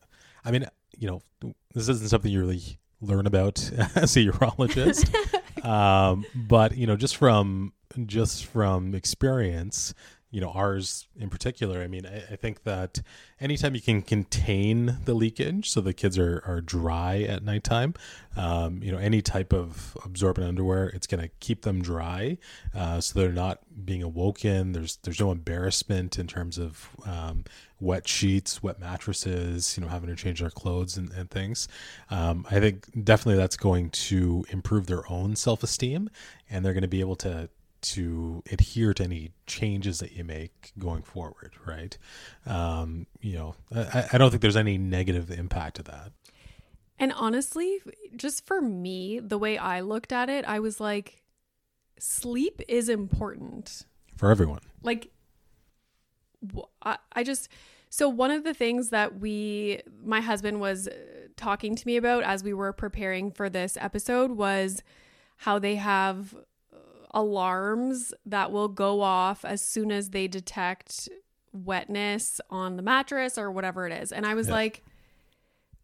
I 0.45 0.51
mean, 0.51 0.65
you 0.97 1.07
know, 1.07 1.53
this 1.73 1.89
isn't 1.89 2.09
something 2.09 2.31
you 2.31 2.39
really 2.39 2.77
learn 3.01 3.25
about 3.25 3.59
as 3.95 4.15
a 4.15 4.25
urologist. 4.25 5.65
um, 5.65 6.23
but, 6.35 6.77
you 6.77 6.85
know, 6.85 6.95
just 6.95 7.17
from 7.17 7.73
just 8.05 8.45
from 8.45 8.93
experience, 8.93 9.95
you 10.31 10.39
know, 10.39 10.51
ours 10.51 11.07
in 11.19 11.29
particular, 11.29 11.81
I 11.81 11.87
mean, 11.87 12.05
I, 12.05 12.33
I 12.33 12.35
think 12.35 12.63
that 12.63 13.01
anytime 13.39 13.73
you 13.73 13.81
can 13.81 14.01
contain 14.01 14.99
the 15.05 15.13
leakage 15.13 15.69
so 15.69 15.81
the 15.81 15.93
kids 15.93 16.17
are, 16.19 16.43
are 16.45 16.61
dry 16.61 17.21
at 17.23 17.43
nighttime, 17.43 17.95
um, 18.37 18.83
you 18.83 18.91
know, 18.91 18.99
any 18.99 19.21
type 19.21 19.53
of 19.53 19.97
absorbent 20.05 20.47
underwear, 20.47 20.87
it's 20.89 21.07
going 21.07 21.21
to 21.21 21.29
keep 21.39 21.63
them 21.63 21.81
dry 21.81 22.37
uh, 22.75 23.01
so 23.01 23.19
they're 23.19 23.31
not 23.31 23.59
being 23.85 24.03
awoken. 24.03 24.73
There's 24.73 24.97
there's 24.97 25.19
no 25.19 25.31
embarrassment 25.31 26.19
in 26.19 26.27
terms 26.27 26.57
of 26.57 26.89
um, 27.05 27.43
wet 27.79 28.07
sheets, 28.07 28.61
wet 28.61 28.79
mattresses, 28.79 29.77
you 29.77 29.83
know, 29.83 29.89
having 29.89 30.09
to 30.09 30.15
change 30.15 30.41
their 30.41 30.49
clothes 30.49 30.97
and, 30.97 31.11
and 31.11 31.29
things. 31.29 31.67
Um, 32.11 32.45
I 32.51 32.59
think 32.59 32.85
definitely 33.03 33.37
that's 33.37 33.57
going 33.57 33.89
to 33.89 34.45
improve 34.49 34.87
their 34.87 35.09
own 35.11 35.35
self 35.35 35.63
esteem 35.63 36.09
and 36.49 36.63
they're 36.63 36.73
going 36.73 36.81
to 36.81 36.87
be 36.87 36.99
able 36.99 37.15
to 37.17 37.49
to 37.81 38.43
adhere 38.51 38.93
to 38.93 39.03
any 39.03 39.31
changes 39.47 39.99
that 39.99 40.11
you 40.11 40.23
make 40.23 40.71
going 40.77 41.03
forward, 41.03 41.53
right? 41.65 41.97
Um, 42.45 43.07
you 43.21 43.33
know, 43.33 43.55
I, 43.73 44.05
I 44.13 44.17
don't 44.17 44.29
think 44.29 44.41
there's 44.41 44.57
any 44.57 44.77
negative 44.77 45.31
impact 45.31 45.77
to 45.77 45.83
that. 45.83 46.11
And 46.97 47.13
honestly, 47.13 47.79
just 48.15 48.45
for 48.45 48.61
me, 48.61 49.19
the 49.19 49.37
way 49.37 49.57
I 49.57 49.81
looked 49.81 50.11
at 50.11 50.29
it, 50.29 50.43
I 50.45 50.59
was 50.59 50.79
like, 50.79 51.23
sleep 51.97 52.61
is 52.67 52.89
important. 52.89 53.85
For 54.17 54.29
everyone. 54.29 54.61
Like, 54.83 55.11
I, 56.83 56.97
I 57.13 57.23
just, 57.23 57.47
so 57.89 58.09
one 58.09 58.31
of 58.31 58.43
the 58.43 58.53
things 58.53 58.89
that 58.89 59.19
we, 59.19 59.81
my 60.03 60.19
husband 60.19 60.59
was 60.59 60.89
talking 61.37 61.75
to 61.75 61.87
me 61.87 61.95
about 61.95 62.23
as 62.23 62.43
we 62.43 62.53
were 62.53 62.73
preparing 62.73 63.31
for 63.31 63.49
this 63.49 63.77
episode 63.79 64.31
was 64.31 64.83
how 65.37 65.57
they 65.57 65.75
have 65.75 66.35
alarms 67.11 68.13
that 68.25 68.51
will 68.51 68.67
go 68.67 69.01
off 69.01 69.43
as 69.45 69.61
soon 69.61 69.91
as 69.91 70.09
they 70.11 70.27
detect 70.27 71.09
wetness 71.51 72.39
on 72.49 72.75
the 72.75 72.81
mattress 72.83 73.37
or 73.37 73.51
whatever 73.51 73.87
it 73.87 73.93
is. 73.93 74.11
And 74.11 74.25
I 74.25 74.33
was 74.35 74.47
Yeah. 74.47 74.53
like, 74.53 74.83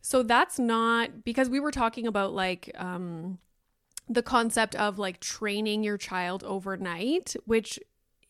so 0.02 0.22
that's 0.22 0.60
not 0.60 1.24
because 1.24 1.50
we 1.50 1.60
were 1.60 1.72
talking 1.72 2.06
about 2.06 2.34
like 2.34 2.72
um 2.76 3.40
the 4.08 4.22
concept 4.22 4.76
of 4.76 5.00
like 5.00 5.20
training 5.20 5.84
your 5.84 5.98
child 5.98 6.44
overnight, 6.44 7.36
which 7.46 7.80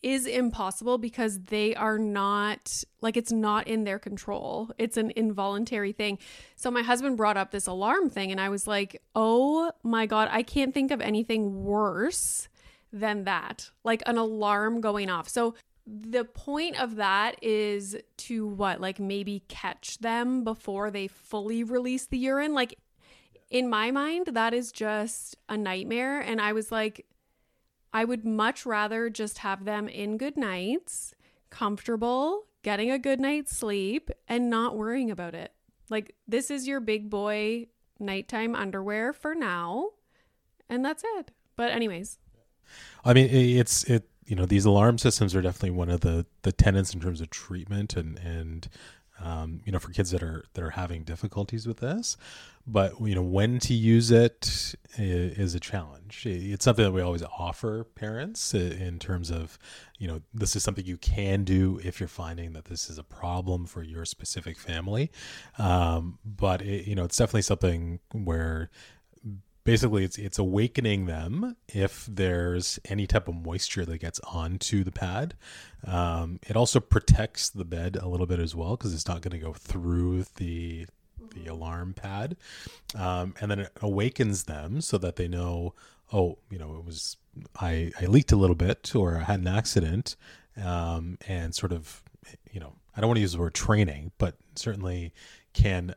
is 0.02 0.24
impossible 0.26 0.96
because 0.96 1.40
they 1.44 1.74
are 1.74 1.98
not 1.98 2.82
like 3.02 3.16
it's 3.16 3.32
not 3.32 3.66
in 3.66 3.84
their 3.84 3.98
control. 3.98 4.70
It's 4.78 4.96
an 4.96 5.12
involuntary 5.16 5.92
thing. 5.92 6.18
So 6.54 6.70
my 6.70 6.82
husband 6.82 7.18
brought 7.18 7.36
up 7.36 7.50
this 7.50 7.66
alarm 7.66 8.08
thing 8.08 8.30
and 8.30 8.40
I 8.40 8.48
was 8.48 8.66
like, 8.66 9.02
"Oh 9.14 9.70
my 9.82 10.06
god, 10.06 10.28
I 10.32 10.42
can't 10.42 10.72
think 10.72 10.90
of 10.90 11.02
anything 11.02 11.62
worse 11.64 12.48
than 12.92 13.24
that. 13.24 13.70
Like 13.84 14.02
an 14.06 14.18
alarm 14.18 14.80
going 14.80 15.10
off." 15.10 15.28
So 15.28 15.54
the 15.86 16.24
point 16.24 16.80
of 16.80 16.96
that 16.96 17.36
is 17.42 17.96
to 18.16 18.46
what? 18.46 18.80
Like 18.80 18.98
maybe 18.98 19.44
catch 19.48 19.98
them 19.98 20.42
before 20.42 20.90
they 20.90 21.06
fully 21.06 21.62
release 21.62 22.06
the 22.06 22.18
urine. 22.18 22.54
Like 22.54 22.78
in 23.50 23.68
my 23.68 23.90
mind, 23.90 24.28
that 24.32 24.52
is 24.52 24.72
just 24.72 25.36
a 25.48 25.56
nightmare. 25.56 26.20
And 26.20 26.40
I 26.40 26.52
was 26.52 26.72
like, 26.72 27.06
I 27.92 28.04
would 28.04 28.24
much 28.24 28.66
rather 28.66 29.08
just 29.08 29.38
have 29.38 29.64
them 29.64 29.88
in 29.88 30.18
Goodnites, 30.18 31.14
comfortable, 31.50 32.46
getting 32.62 32.90
a 32.90 32.98
good 32.98 33.20
night's 33.20 33.56
sleep, 33.56 34.10
and 34.28 34.50
not 34.50 34.76
worrying 34.76 35.10
about 35.10 35.34
it. 35.34 35.52
Like, 35.88 36.14
this 36.26 36.50
is 36.50 36.66
your 36.66 36.80
big 36.80 37.08
boy 37.08 37.68
nighttime 37.98 38.54
underwear 38.54 39.12
for 39.12 39.34
now, 39.34 39.90
and 40.68 40.84
that's 40.84 41.04
it. 41.16 41.30
But, 41.54 41.70
anyways, 41.70 42.18
I 43.04 43.14
mean, 43.14 43.28
it's 43.30 43.84
it. 43.84 44.08
You 44.24 44.34
know, 44.34 44.44
these 44.44 44.64
alarm 44.64 44.98
systems 44.98 45.36
are 45.36 45.42
definitely 45.42 45.70
one 45.70 45.88
of 45.88 46.00
the 46.00 46.26
the 46.42 46.52
tenets 46.52 46.92
in 46.92 47.00
terms 47.00 47.20
of 47.20 47.30
treatment 47.30 47.96
and 47.96 48.18
and 48.18 48.68
um, 49.20 49.60
you 49.64 49.72
know, 49.72 49.78
for 49.78 49.92
kids 49.92 50.10
that 50.10 50.22
are 50.22 50.44
that 50.54 50.62
are 50.62 50.70
having 50.70 51.02
difficulties 51.02 51.66
with 51.66 51.78
this. 51.78 52.16
But 52.66 53.00
you 53.00 53.14
know, 53.14 53.22
when 53.22 53.58
to 53.60 53.74
use 53.74 54.10
it 54.10 54.74
is 54.98 55.54
a 55.54 55.60
challenge. 55.60 56.26
It's 56.26 56.64
something 56.64 56.84
that 56.84 56.92
we 56.92 57.00
always 57.00 57.22
offer 57.22 57.84
parents 57.84 58.54
in 58.54 58.98
terms 58.98 59.30
of, 59.30 59.58
you 59.98 60.08
know, 60.08 60.22
this 60.34 60.56
is 60.56 60.62
something 60.62 60.84
you 60.84 60.96
can 60.96 61.44
do 61.44 61.80
if 61.84 62.00
you're 62.00 62.08
finding 62.08 62.52
that 62.54 62.66
this 62.66 62.90
is 62.90 62.98
a 62.98 63.04
problem 63.04 63.66
for 63.66 63.82
your 63.82 64.04
specific 64.04 64.58
family. 64.58 65.10
Um, 65.58 66.18
but 66.24 66.62
it, 66.62 66.86
you 66.86 66.94
know, 66.94 67.04
it's 67.04 67.16
definitely 67.16 67.42
something 67.42 68.00
where 68.12 68.70
basically 69.66 70.04
it's 70.04 70.16
it's 70.16 70.38
awakening 70.38 71.06
them 71.06 71.56
if 71.68 72.06
there's 72.06 72.78
any 72.86 73.06
type 73.06 73.28
of 73.28 73.34
moisture 73.34 73.84
that 73.84 73.98
gets 73.98 74.20
onto 74.20 74.82
the 74.84 74.92
pad. 74.92 75.34
Um, 75.86 76.40
it 76.46 76.56
also 76.56 76.80
protects 76.80 77.50
the 77.50 77.64
bed 77.64 77.96
a 78.00 78.08
little 78.08 78.26
bit 78.26 78.38
as 78.38 78.54
well 78.54 78.76
because 78.76 78.94
it's 78.94 79.06
not 79.06 79.20
going 79.20 79.38
to 79.38 79.44
go 79.44 79.52
through 79.52 80.24
the 80.36 80.86
the 81.34 81.48
alarm 81.48 81.92
pad, 81.92 82.36
um, 82.94 83.34
and 83.40 83.50
then 83.50 83.60
it 83.60 83.72
awakens 83.82 84.44
them 84.44 84.80
so 84.80 84.96
that 84.98 85.16
they 85.16 85.26
know, 85.26 85.74
oh, 86.12 86.38
you 86.50 86.58
know, 86.58 86.76
it 86.76 86.84
was 86.84 87.16
I 87.60 87.92
I 88.00 88.06
leaked 88.06 88.32
a 88.32 88.36
little 88.36 88.56
bit 88.56 88.94
or 88.94 89.18
I 89.18 89.24
had 89.24 89.40
an 89.40 89.48
accident, 89.48 90.16
um, 90.62 91.18
and 91.26 91.54
sort 91.54 91.72
of, 91.72 92.02
you 92.52 92.60
know, 92.60 92.72
I 92.96 93.00
don't 93.00 93.08
want 93.08 93.16
to 93.16 93.22
use 93.22 93.32
the 93.32 93.38
word 93.38 93.54
training, 93.54 94.12
but 94.16 94.36
certainly 94.54 95.12
can 95.52 95.94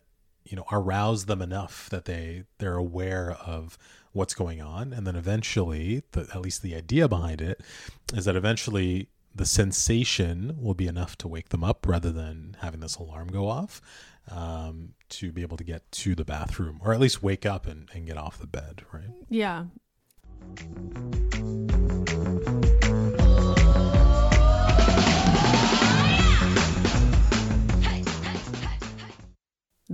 you 0.49 0.55
know 0.55 0.65
arouse 0.71 1.25
them 1.25 1.41
enough 1.41 1.89
that 1.89 2.05
they 2.05 2.43
they're 2.57 2.75
aware 2.75 3.31
of 3.31 3.77
what's 4.11 4.33
going 4.33 4.61
on. 4.61 4.91
And 4.91 5.05
then 5.05 5.15
eventually 5.15 6.03
the, 6.11 6.21
at 6.33 6.41
least 6.41 6.61
the 6.61 6.75
idea 6.75 7.07
behind 7.07 7.41
it 7.41 7.61
is 8.13 8.25
that 8.25 8.35
eventually 8.35 9.09
the 9.33 9.45
sensation 9.45 10.57
will 10.59 10.73
be 10.73 10.87
enough 10.87 11.15
to 11.19 11.27
wake 11.27 11.49
them 11.49 11.63
up 11.63 11.85
rather 11.87 12.11
than 12.11 12.57
having 12.61 12.79
this 12.79 12.95
alarm 12.95 13.27
go 13.27 13.47
off 13.47 13.81
um, 14.31 14.93
to 15.09 15.31
be 15.31 15.43
able 15.43 15.57
to 15.57 15.63
get 15.63 15.89
to 15.91 16.15
the 16.15 16.25
bathroom 16.25 16.79
or 16.83 16.93
at 16.93 16.99
least 16.99 17.21
wake 17.21 17.45
up 17.45 17.67
and, 17.67 17.89
and 17.93 18.07
get 18.07 18.17
off 18.17 18.39
the 18.39 18.47
bed 18.47 18.83
right? 18.91 19.11
Yeah 19.29 19.65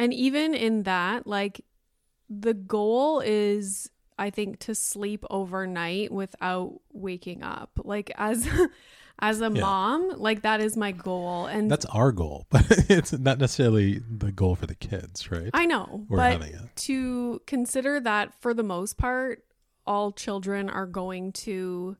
And 0.00 0.14
even 0.14 0.54
in 0.54 0.84
that, 0.84 1.26
like 1.26 1.60
the 2.30 2.54
goal 2.54 3.20
is 3.20 3.90
I 4.18 4.30
think 4.30 4.58
to 4.60 4.74
sleep 4.74 5.24
overnight 5.28 6.10
without 6.10 6.80
waking 6.90 7.42
up. 7.42 7.78
Like 7.84 8.10
as 8.16 8.48
as 9.18 9.42
a 9.42 9.44
yeah. 9.44 9.60
mom, 9.60 10.14
like 10.16 10.40
that 10.40 10.62
is 10.62 10.74
my 10.74 10.92
goal 10.92 11.44
and 11.46 11.70
That's 11.70 11.84
our 11.84 12.12
goal, 12.12 12.46
but 12.50 12.64
it's 12.88 13.12
not 13.12 13.38
necessarily 13.38 13.98
the 13.98 14.32
goal 14.32 14.54
for 14.56 14.66
the 14.66 14.74
kids, 14.74 15.30
right? 15.30 15.50
I 15.52 15.66
know. 15.66 16.06
We're 16.08 16.16
but 16.16 16.76
to 16.76 17.42
consider 17.46 18.00
that 18.00 18.32
for 18.40 18.54
the 18.54 18.62
most 18.62 18.96
part 18.96 19.44
all 19.86 20.12
children 20.12 20.70
are 20.70 20.86
going 20.86 21.32
to 21.32 21.98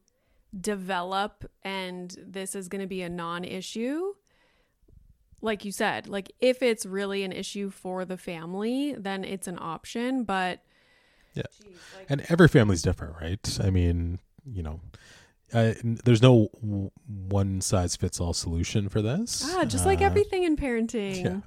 develop 0.59 1.51
and 1.63 2.17
this 2.19 2.55
is 2.55 2.69
going 2.69 2.81
to 2.81 2.87
be 2.87 3.03
a 3.03 3.11
non-issue 3.11 4.15
like 5.41 5.65
you 5.65 5.73
said, 5.73 6.09
like 6.09 6.33
if 6.41 6.63
it's 6.63 6.85
really 6.87 7.23
an 7.23 7.33
issue 7.33 7.71
for 7.71 8.05
the 8.05 8.17
family, 8.17 8.95
then 8.99 9.25
it's 9.25 9.47
an 9.47 9.59
option. 9.61 10.25
But 10.25 10.61
yeah, 11.35 11.43
geez, 11.63 11.77
like, 11.97 12.07
and 12.09 12.25
every 12.29 12.49
family's 12.49 12.83
different, 12.83 13.15
right? 13.21 13.59
I 13.63 13.71
mean, 13.71 14.19
you 14.45 14.63
know, 14.63 14.81
uh, 15.53 15.75
there's 15.83 16.23
no 16.23 16.51
one 17.07 17.61
size 17.61 17.97
fits 17.97 18.21
all 18.21 18.33
solution 18.33 18.89
for 18.89 19.03
this. 19.03 19.43
Ah, 19.55 19.65
just 19.65 19.87
like 19.87 20.01
uh, 20.01 20.05
everything 20.05 20.45
in 20.45 20.57
parenting. 20.57 21.25
Yeah. 21.25 21.41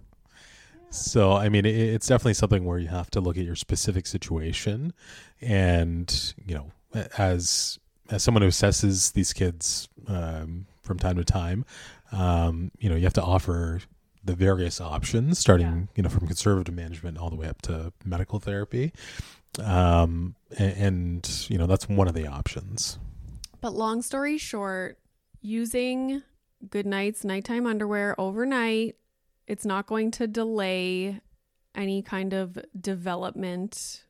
So, 0.89 1.34
I 1.34 1.49
mean, 1.49 1.65
it, 1.65 1.75
it's 1.75 2.08
definitely 2.08 2.36
something 2.36 2.65
where 2.65 2.77
you 2.77 2.88
have 2.88 3.10
to 3.12 3.21
look 3.21 3.38
at 3.38 3.45
your 3.45 3.56
specific 3.56 4.06
situation, 4.06 4.93
and 5.41 6.34
you 6.45 6.53
know, 6.53 6.71
as 7.17 7.79
as 8.10 8.21
someone 8.21 8.41
who 8.41 8.49
assesses 8.49 9.13
these 9.13 9.34
kids 9.34 9.88
um, 10.08 10.67
from 10.84 10.99
time 10.99 11.15
to 11.15 11.23
time, 11.23 11.65
um, 12.13 12.71
you 12.78 12.89
know, 12.89 12.95
you 12.95 13.04
have 13.04 13.13
to 13.13 13.23
offer 13.23 13.82
the 14.23 14.34
various 14.34 14.80
options, 14.80 15.39
starting 15.39 15.67
yeah. 15.67 15.86
you 15.95 16.04
know 16.04 16.10
from 16.10 16.28
conservative 16.28 16.73
management 16.73 17.17
all 17.17 17.30
the 17.30 17.36
way 17.36 17.47
up 17.47 17.62
to 17.63 17.91
medical 18.06 18.39
therapy, 18.39 18.93
um, 19.62 20.36
and, 20.58 20.78
and 20.78 21.45
you 21.49 21.58
know 21.58 21.67
that's 21.67 21.89
one 21.89 22.08
of 22.08 22.13
the 22.13 22.28
options. 22.28 22.97
But 23.60 23.73
long 23.73 24.02
story 24.02 24.38
short, 24.38 24.99
using 25.41 26.23
Goodnites 26.69 27.26
nighttime 27.26 27.67
underwear 27.67 28.15
overnight, 28.19 28.95
it's 29.47 29.65
not 29.65 29.88
going 29.88 30.12
to 30.12 30.28
delay 30.28 31.19
any 31.76 32.02
kind 32.02 32.34
of 32.34 32.58
development 32.80 34.04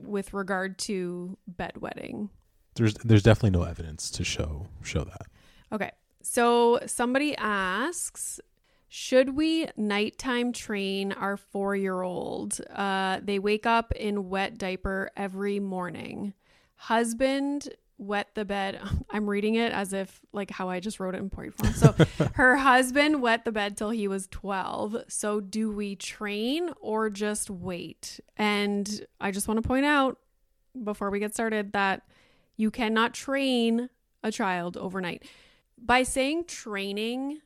with 0.00 0.32
regard 0.32 0.78
to 0.78 1.36
bedwetting. 1.50 2.30
There's 2.74 2.94
there's 2.94 3.22
definitely 3.22 3.58
no 3.58 3.64
evidence 3.64 4.10
to 4.12 4.24
show 4.24 4.68
show 4.82 5.04
that. 5.04 5.26
Okay. 5.72 5.90
So 6.22 6.80
somebody 6.86 7.36
asks, 7.36 8.40
should 8.88 9.36
we 9.36 9.68
nighttime 9.76 10.52
train 10.52 11.12
our 11.12 11.36
four 11.36 11.74
year 11.74 12.02
old? 12.02 12.60
Uh, 12.70 13.20
they 13.22 13.38
wake 13.38 13.66
up 13.66 13.92
in 13.92 14.28
wet 14.28 14.58
diaper 14.58 15.10
every 15.16 15.60
morning. 15.60 16.34
Husband 16.76 17.68
wet 17.96 18.28
the 18.34 18.44
bed. 18.44 18.80
I'm 19.10 19.28
reading 19.28 19.54
it 19.54 19.72
as 19.72 19.92
if 19.92 20.20
like 20.32 20.50
how 20.50 20.68
I 20.68 20.80
just 20.80 21.00
wrote 21.00 21.14
it 21.14 21.18
in 21.18 21.30
point 21.30 21.54
form. 21.54 21.72
So 21.72 21.94
her 22.34 22.56
husband 22.56 23.22
wet 23.22 23.44
the 23.44 23.52
bed 23.52 23.76
till 23.76 23.90
he 23.90 24.08
was 24.08 24.28
12. 24.30 25.04
So 25.08 25.40
do 25.40 25.70
we 25.70 25.96
train 25.96 26.70
or 26.80 27.08
just 27.08 27.48
wait? 27.48 28.20
And 28.36 29.06
I 29.20 29.30
just 29.30 29.48
want 29.48 29.62
to 29.62 29.66
point 29.66 29.86
out 29.86 30.18
before 30.84 31.10
we 31.10 31.18
get 31.18 31.32
started 31.32 31.72
that 31.72 32.02
you 32.56 32.70
cannot 32.70 33.14
train 33.14 33.88
a 34.22 34.30
child 34.30 34.76
overnight 34.76 35.24
by 35.84 36.04
saying 36.04 36.44
training, 36.44 37.40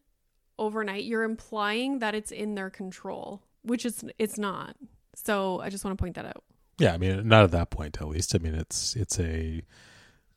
overnight, 0.59 1.05
you're 1.05 1.25
implying 1.25 1.99
that 2.01 2.15
it's 2.15 2.31
in 2.31 2.55
their 2.55 2.71
control, 2.71 3.43
which 3.63 3.85
is 3.85 4.05
it's 4.19 4.39
not. 4.39 4.77
So 5.15 5.61
I 5.61 5.71
just 5.71 5.85
want 5.85 5.97
to 5.97 6.03
point 6.03 6.15
that 6.17 6.27
out. 6.27 6.45
Yeah, 6.79 6.93
I 6.93 6.99
mean, 6.99 7.27
not 7.27 7.45
at 7.45 7.51
that 7.53 7.71
point, 7.71 8.01
at 8.01 8.09
least. 8.09 8.35
I 8.35 8.39
mean, 8.39 8.55
it's 8.55 8.95
it's 8.95 9.19
a 9.19 9.63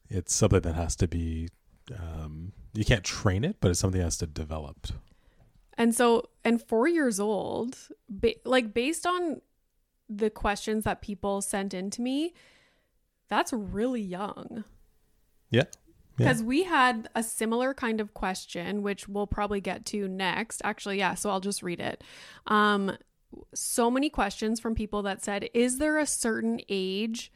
it's 0.09 0.33
something 0.33 0.61
that 0.61 0.75
has 0.75 0.95
to 0.97 1.07
be. 1.07 1.49
Um, 1.97 2.53
you 2.73 2.85
can't 2.85 3.03
train 3.03 3.43
it, 3.43 3.57
but 3.59 3.71
it's 3.71 3.79
something 3.79 3.99
that 3.99 4.05
has 4.05 4.17
to 4.19 4.27
develop. 4.27 4.87
And 5.77 5.95
so, 5.95 6.29
and 6.43 6.61
four 6.61 6.87
years 6.87 7.19
old, 7.19 7.77
ba- 8.09 8.35
like 8.45 8.73
based 8.73 9.07
on 9.07 9.41
the 10.07 10.29
questions 10.29 10.83
that 10.83 11.01
people 11.01 11.41
sent 11.41 11.73
in 11.73 11.89
to 11.91 12.01
me, 12.01 12.33
that's 13.27 13.51
really 13.53 14.01
young. 14.01 14.63
Yeah. 15.49 15.63
Because 16.19 16.43
we 16.43 16.63
had 16.63 17.09
a 17.15 17.23
similar 17.23 17.73
kind 17.73 17.99
of 17.99 18.13
question, 18.13 18.81
which 18.81 19.07
we'll 19.07 19.27
probably 19.27 19.61
get 19.61 19.85
to 19.87 20.07
next. 20.07 20.61
Actually, 20.63 20.99
yeah, 20.99 21.15
so 21.15 21.29
I'll 21.29 21.39
just 21.39 21.63
read 21.63 21.79
it. 21.79 22.03
Um, 22.47 22.97
so 23.53 23.89
many 23.89 24.09
questions 24.09 24.59
from 24.59 24.75
people 24.75 25.01
that 25.03 25.23
said, 25.23 25.49
Is 25.53 25.77
there 25.77 25.97
a 25.97 26.05
certain 26.05 26.61
age 26.69 27.31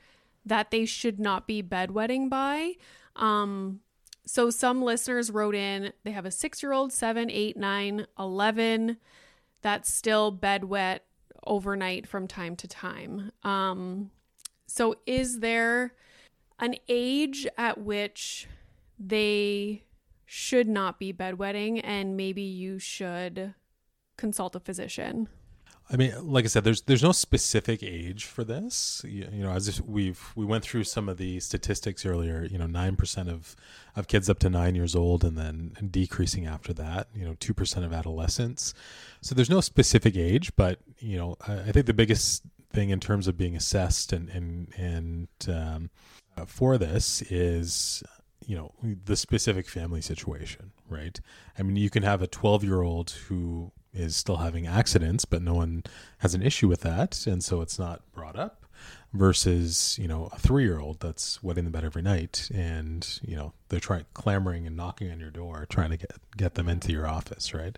that 0.45 0.71
they 0.71 0.85
should 0.85 1.19
not 1.19 1.47
be 1.47 1.63
bedwetting 1.63 2.29
by? 2.29 2.73
Um, 3.15 3.79
so 4.25 4.49
some 4.49 4.81
listeners 4.81 5.31
wrote 5.31 5.55
in, 5.55 5.93
they 6.03 6.11
have 6.11 6.25
a 6.25 6.31
six 6.31 6.63
year 6.63 6.71
old, 6.71 6.93
seven, 6.93 7.29
eight, 7.29 7.57
nine, 7.57 8.07
11 8.17 8.97
that's 9.61 9.93
still 9.93 10.31
bedwet 10.31 10.99
overnight 11.45 12.07
from 12.07 12.27
time 12.27 12.55
to 12.57 12.67
time. 12.67 13.31
Um, 13.43 14.11
so 14.67 14.95
is 15.05 15.39
there 15.39 15.93
an 16.59 16.75
age 16.87 17.47
at 17.57 17.79
which 17.79 18.47
they 19.07 19.83
should 20.25 20.67
not 20.67 20.99
be 20.99 21.13
bedwetting 21.13 21.81
and 21.83 22.17
maybe 22.17 22.41
you 22.41 22.79
should 22.79 23.53
consult 24.17 24.55
a 24.55 24.59
physician? 24.59 25.27
I 25.89 25.97
mean, 25.97 26.13
like 26.25 26.45
I 26.45 26.47
said, 26.47 26.63
there's 26.63 26.81
there's 26.83 27.03
no 27.03 27.11
specific 27.11 27.83
age 27.83 28.23
for 28.23 28.43
this. 28.43 29.01
You, 29.05 29.27
you 29.31 29.43
know, 29.43 29.51
as 29.51 29.81
we've 29.81 30.31
we 30.35 30.45
went 30.45 30.63
through 30.63 30.85
some 30.85 31.09
of 31.09 31.17
the 31.17 31.41
statistics 31.41 32.05
earlier. 32.05 32.47
You 32.49 32.57
know, 32.57 32.67
nine 32.67 32.95
percent 32.95 33.29
of 33.29 33.55
of 33.95 34.07
kids 34.07 34.29
up 34.29 34.39
to 34.39 34.49
nine 34.49 34.75
years 34.75 34.95
old, 34.95 35.25
and 35.25 35.37
then 35.37 35.75
decreasing 35.91 36.47
after 36.47 36.73
that. 36.73 37.09
You 37.13 37.25
know, 37.25 37.35
two 37.39 37.53
percent 37.53 37.85
of 37.85 37.91
adolescents. 37.91 38.73
So 39.21 39.35
there's 39.35 39.49
no 39.49 39.59
specific 39.59 40.15
age, 40.15 40.55
but 40.55 40.79
you 40.99 41.17
know, 41.17 41.35
I, 41.45 41.59
I 41.59 41.71
think 41.71 41.85
the 41.85 41.93
biggest 41.93 42.43
thing 42.71 42.89
in 42.89 42.99
terms 42.99 43.27
of 43.27 43.37
being 43.37 43.55
assessed 43.55 44.13
and 44.13 44.29
and 44.29 44.69
and 44.77 45.27
um, 45.49 45.89
for 46.47 46.77
this 46.77 47.21
is 47.23 48.03
you 48.47 48.55
know 48.55 48.71
the 49.05 49.15
specific 49.15 49.67
family 49.67 50.01
situation, 50.01 50.71
right? 50.89 51.19
I 51.57 51.63
mean, 51.63 51.75
you 51.75 51.89
can 51.89 52.03
have 52.03 52.21
a 52.21 52.27
12 52.27 52.63
year 52.63 52.81
old 52.81 53.11
who 53.27 53.71
is 53.93 54.15
still 54.15 54.37
having 54.37 54.65
accidents, 54.65 55.25
but 55.25 55.41
no 55.41 55.53
one 55.53 55.83
has 56.19 56.33
an 56.33 56.41
issue 56.41 56.67
with 56.67 56.81
that, 56.81 57.25
and 57.27 57.43
so 57.43 57.61
it's 57.61 57.77
not 57.77 58.01
brought 58.13 58.37
up. 58.37 58.59
Versus, 59.13 59.97
you 60.01 60.07
know, 60.07 60.27
a 60.33 60.39
three-year-old 60.39 60.99
that's 60.99 61.41
wetting 61.43 61.65
the 61.65 61.69
bed 61.69 61.85
every 61.85 62.01
night, 62.01 62.49
and 62.51 63.19
you 63.21 63.35
know 63.35 63.53
they're 63.69 63.79
trying, 63.79 64.05
clamoring 64.15 64.65
and 64.65 64.75
knocking 64.75 65.11
on 65.11 65.19
your 65.19 65.29
door, 65.29 65.67
trying 65.69 65.91
to 65.91 65.97
get 65.97 66.11
get 66.35 66.55
them 66.55 66.67
into 66.67 66.91
your 66.91 67.07
office, 67.07 67.53
right? 67.53 67.77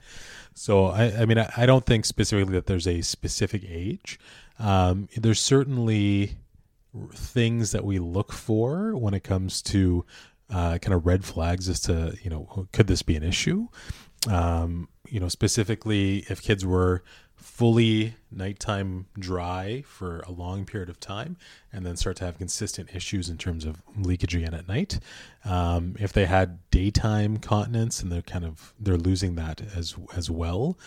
So, 0.53 0.85
I, 0.85 1.11
I 1.21 1.25
mean, 1.25 1.37
I, 1.37 1.51
I 1.57 1.65
don't 1.65 1.85
think 1.85 2.05
specifically 2.05 2.53
that 2.53 2.67
there's 2.67 2.87
a 2.87 3.01
specific 3.01 3.63
age. 3.67 4.17
Um, 4.59 5.09
there's 5.17 5.41
certainly 5.41 6.37
things 7.13 7.71
that 7.71 7.83
we 7.83 7.99
look 7.99 8.31
for 8.31 8.95
when 8.95 9.13
it 9.13 9.23
comes 9.23 9.61
to 9.63 10.05
uh, 10.49 10.77
kind 10.77 10.93
of 10.93 11.05
red 11.05 11.25
flags 11.25 11.69
as 11.69 11.79
to 11.81 12.15
you 12.21 12.29
know 12.29 12.67
could 12.71 12.87
this 12.87 13.01
be 13.01 13.15
an 13.15 13.23
issue? 13.23 13.67
Um, 14.29 14.89
you 15.09 15.19
know 15.19 15.27
specifically 15.27 16.25
if 16.29 16.41
kids 16.41 16.65
were 16.65 17.03
fully 17.35 18.15
nighttime 18.31 19.05
dry 19.19 19.83
for 19.85 20.21
a 20.21 20.31
long 20.31 20.65
period 20.65 20.89
of 20.89 20.99
time 20.99 21.37
and 21.71 21.85
then 21.85 21.95
start 21.95 22.15
to 22.17 22.25
have 22.25 22.37
consistent 22.37 22.89
issues 22.95 23.29
in 23.29 23.37
terms 23.37 23.65
of 23.65 23.81
leakage 23.97 24.35
again 24.35 24.53
at 24.53 24.67
night 24.67 24.99
um, 25.43 25.95
if 25.99 26.11
they 26.13 26.25
had 26.25 26.59
daytime 26.71 27.37
continence 27.37 28.01
and 28.01 28.11
they're 28.11 28.21
kind 28.21 28.45
of 28.45 28.73
they're 28.79 28.97
losing 28.97 29.35
that 29.35 29.61
as 29.75 29.95
as 30.15 30.29
well 30.29 30.77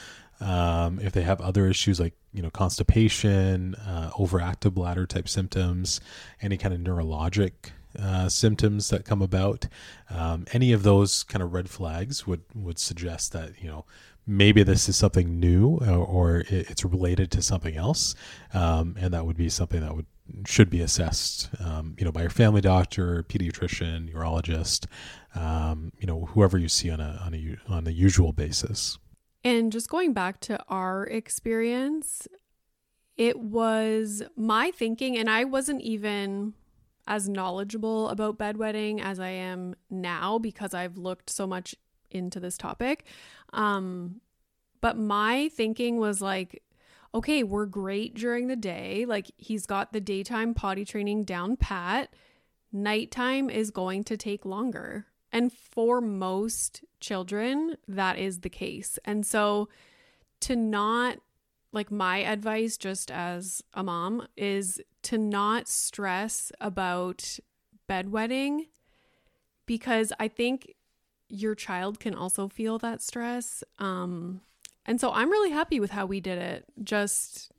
um, 0.40 0.98
if 1.00 1.12
they 1.12 1.22
have 1.22 1.40
other 1.40 1.66
issues 1.66 2.00
like 2.00 2.14
you 2.32 2.42
know 2.42 2.50
constipation 2.50 3.74
uh, 3.86 4.10
overactive 4.18 4.74
bladder 4.74 5.06
type 5.06 5.28
symptoms 5.28 6.00
any 6.40 6.56
kind 6.56 6.74
of 6.74 6.80
neurologic 6.80 7.70
uh, 7.98 8.28
symptoms 8.28 8.90
that 8.90 9.04
come 9.04 9.22
about. 9.22 9.66
Um, 10.10 10.46
any 10.52 10.72
of 10.72 10.82
those 10.82 11.22
kind 11.22 11.42
of 11.42 11.52
red 11.52 11.70
flags 11.70 12.26
would 12.26 12.42
would 12.54 12.78
suggest 12.78 13.32
that 13.32 13.62
you 13.62 13.68
know 13.68 13.84
maybe 14.26 14.62
this 14.62 14.88
is 14.88 14.96
something 14.96 15.40
new 15.40 15.78
or, 15.78 15.96
or 15.96 16.44
it's 16.48 16.84
related 16.84 17.30
to 17.32 17.42
something 17.42 17.76
else, 17.76 18.14
um, 18.52 18.96
and 19.00 19.14
that 19.14 19.24
would 19.24 19.36
be 19.36 19.48
something 19.48 19.80
that 19.80 19.96
would 19.96 20.06
should 20.46 20.68
be 20.68 20.80
assessed, 20.80 21.48
um, 21.58 21.96
you 21.98 22.04
know, 22.04 22.12
by 22.12 22.20
your 22.20 22.30
family 22.30 22.60
doctor, 22.60 23.22
pediatrician, 23.22 24.12
urologist, 24.12 24.86
um, 25.34 25.92
you 25.98 26.06
know, 26.06 26.26
whoever 26.26 26.58
you 26.58 26.68
see 26.68 26.90
on 26.90 27.00
a 27.00 27.20
on 27.24 27.34
a 27.34 27.56
on 27.72 27.86
a 27.86 27.90
usual 27.90 28.32
basis. 28.32 28.98
And 29.44 29.72
just 29.72 29.88
going 29.88 30.12
back 30.12 30.40
to 30.40 30.62
our 30.68 31.04
experience, 31.06 32.28
it 33.16 33.38
was 33.38 34.22
my 34.36 34.70
thinking, 34.70 35.16
and 35.16 35.30
I 35.30 35.44
wasn't 35.44 35.80
even 35.82 36.54
as 37.08 37.28
knowledgeable 37.28 38.10
about 38.10 38.38
bedwetting 38.38 39.00
as 39.02 39.18
I 39.18 39.30
am 39.30 39.74
now 39.90 40.38
because 40.38 40.74
I've 40.74 40.98
looked 40.98 41.30
so 41.30 41.46
much 41.46 41.74
into 42.10 42.38
this 42.38 42.56
topic. 42.56 43.04
Um, 43.52 44.20
but 44.80 44.96
my 44.96 45.48
thinking 45.48 45.96
was 45.96 46.20
like, 46.20 46.62
okay, 47.14 47.42
we're 47.42 47.66
great 47.66 48.14
during 48.14 48.46
the 48.46 48.56
day. 48.56 49.06
Like 49.06 49.30
he's 49.38 49.66
got 49.66 49.92
the 49.92 50.00
daytime 50.00 50.54
potty 50.54 50.84
training 50.84 51.24
down 51.24 51.56
pat. 51.56 52.14
Nighttime 52.70 53.48
is 53.48 53.70
going 53.70 54.04
to 54.04 54.16
take 54.16 54.44
longer. 54.44 55.06
And 55.32 55.50
for 55.52 56.00
most 56.02 56.84
children, 57.00 57.76
that 57.88 58.18
is 58.18 58.40
the 58.40 58.50
case. 58.50 58.98
And 59.04 59.26
so 59.26 59.68
to 60.40 60.54
not 60.54 61.18
like 61.72 61.90
my 61.90 62.18
advice 62.18 62.76
just 62.76 63.10
as 63.10 63.62
a 63.74 63.82
mom 63.82 64.26
is 64.36 64.80
to 65.02 65.18
not 65.18 65.68
stress 65.68 66.50
about 66.60 67.38
bedwetting 67.88 68.66
because 69.66 70.12
I 70.18 70.28
think 70.28 70.74
your 71.28 71.54
child 71.54 72.00
can 72.00 72.14
also 72.14 72.48
feel 72.48 72.78
that 72.78 73.02
stress. 73.02 73.62
Um 73.78 74.40
and 74.86 74.98
so 75.00 75.12
I'm 75.12 75.30
really 75.30 75.50
happy 75.50 75.80
with 75.80 75.90
how 75.90 76.06
we 76.06 76.20
did 76.20 76.38
it. 76.38 76.64
Just 76.82 77.52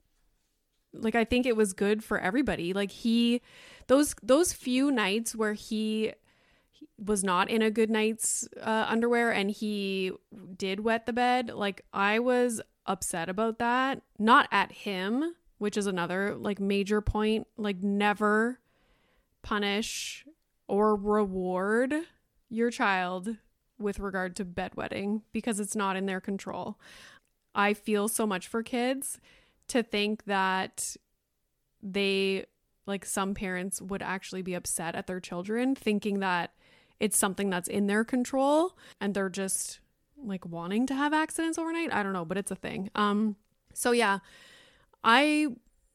like 0.93 1.15
I 1.15 1.23
think 1.23 1.45
it 1.45 1.55
was 1.55 1.73
good 1.73 2.03
for 2.03 2.17
everybody. 2.19 2.73
Like 2.73 2.91
he 2.91 3.41
those 3.87 4.15
those 4.23 4.53
few 4.53 4.91
nights 4.91 5.35
where 5.35 5.53
he 5.53 6.13
was 6.97 7.23
not 7.23 7.49
in 7.49 7.61
a 7.61 7.71
Goodnites 7.71 8.47
uh, 8.61 8.85
underwear 8.87 9.31
and 9.31 9.51
he 9.51 10.11
did 10.57 10.81
wet 10.81 11.05
the 11.05 11.13
bed 11.13 11.49
like 11.53 11.81
i 11.93 12.19
was 12.19 12.61
upset 12.89 13.30
about 13.30 13.60
that. 13.60 14.02
Not 14.17 14.49
at 14.52 14.71
him, 14.71 15.36
which 15.60 15.78
is 15.78 15.88
another 15.88 16.36
like 16.36 16.60
major 16.60 16.99
point. 16.99 17.47
Like 17.56 17.82
never 17.82 18.60
punish 19.41 20.25
or 20.67 20.95
reward 20.95 21.93
your 22.49 22.71
child 22.71 23.38
with 23.78 23.99
regard 23.99 24.36
to 24.36 24.43
bedwetting 24.45 25.21
because 25.32 25.60
it's 25.60 25.75
not 25.75 25.95
in 25.95 26.06
their 26.06 26.19
control. 26.19 26.78
I 27.56 27.73
feel 27.73 28.08
so 28.08 28.28
much 28.28 28.47
for 28.47 28.62
kids 28.62 29.19
to 29.69 29.84
think 29.84 30.25
that 30.25 30.97
they 31.82 32.45
like 32.86 33.06
some 33.06 33.34
parents 33.34 33.82
would 33.82 34.02
actually 34.02 34.41
be 34.41 34.56
upset 34.56 34.95
at 34.95 35.08
their 35.08 35.19
children 35.19 35.75
thinking 35.75 36.19
that 36.19 36.54
it's 36.99 37.17
something 37.17 37.49
that's 37.49 37.69
in 37.69 37.88
their 37.88 38.04
control 38.04 38.75
and 38.99 39.13
they're 39.13 39.30
just 39.30 39.80
like 40.23 40.45
wanting 40.45 40.86
to 40.88 40.93
have 40.93 41.13
accidents 41.13 41.58
overnight. 41.58 41.93
I 41.93 42.03
don't 42.03 42.13
know, 42.13 42.25
but 42.25 42.38
it's 42.38 42.51
a 42.51 42.55
thing. 42.55 42.89
Um 42.95 43.36
so 43.73 43.91
yeah, 43.91 44.19
I 45.03 45.47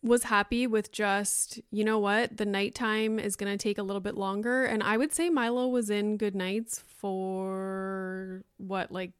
was 0.02 0.24
happy 0.24 0.66
with 0.66 0.92
just, 0.92 1.60
you 1.70 1.82
know 1.84 1.98
what, 1.98 2.36
the 2.36 2.44
nighttime 2.44 3.18
is 3.18 3.36
going 3.36 3.50
to 3.50 3.56
take 3.56 3.78
a 3.78 3.82
little 3.82 4.00
bit 4.00 4.16
longer 4.16 4.64
and 4.64 4.82
I 4.82 4.96
would 4.96 5.14
say 5.14 5.30
Milo 5.30 5.68
was 5.68 5.88
in 5.88 6.18
Goodnites 6.18 6.80
for 6.80 8.44
what 8.58 8.92
like 8.92 9.12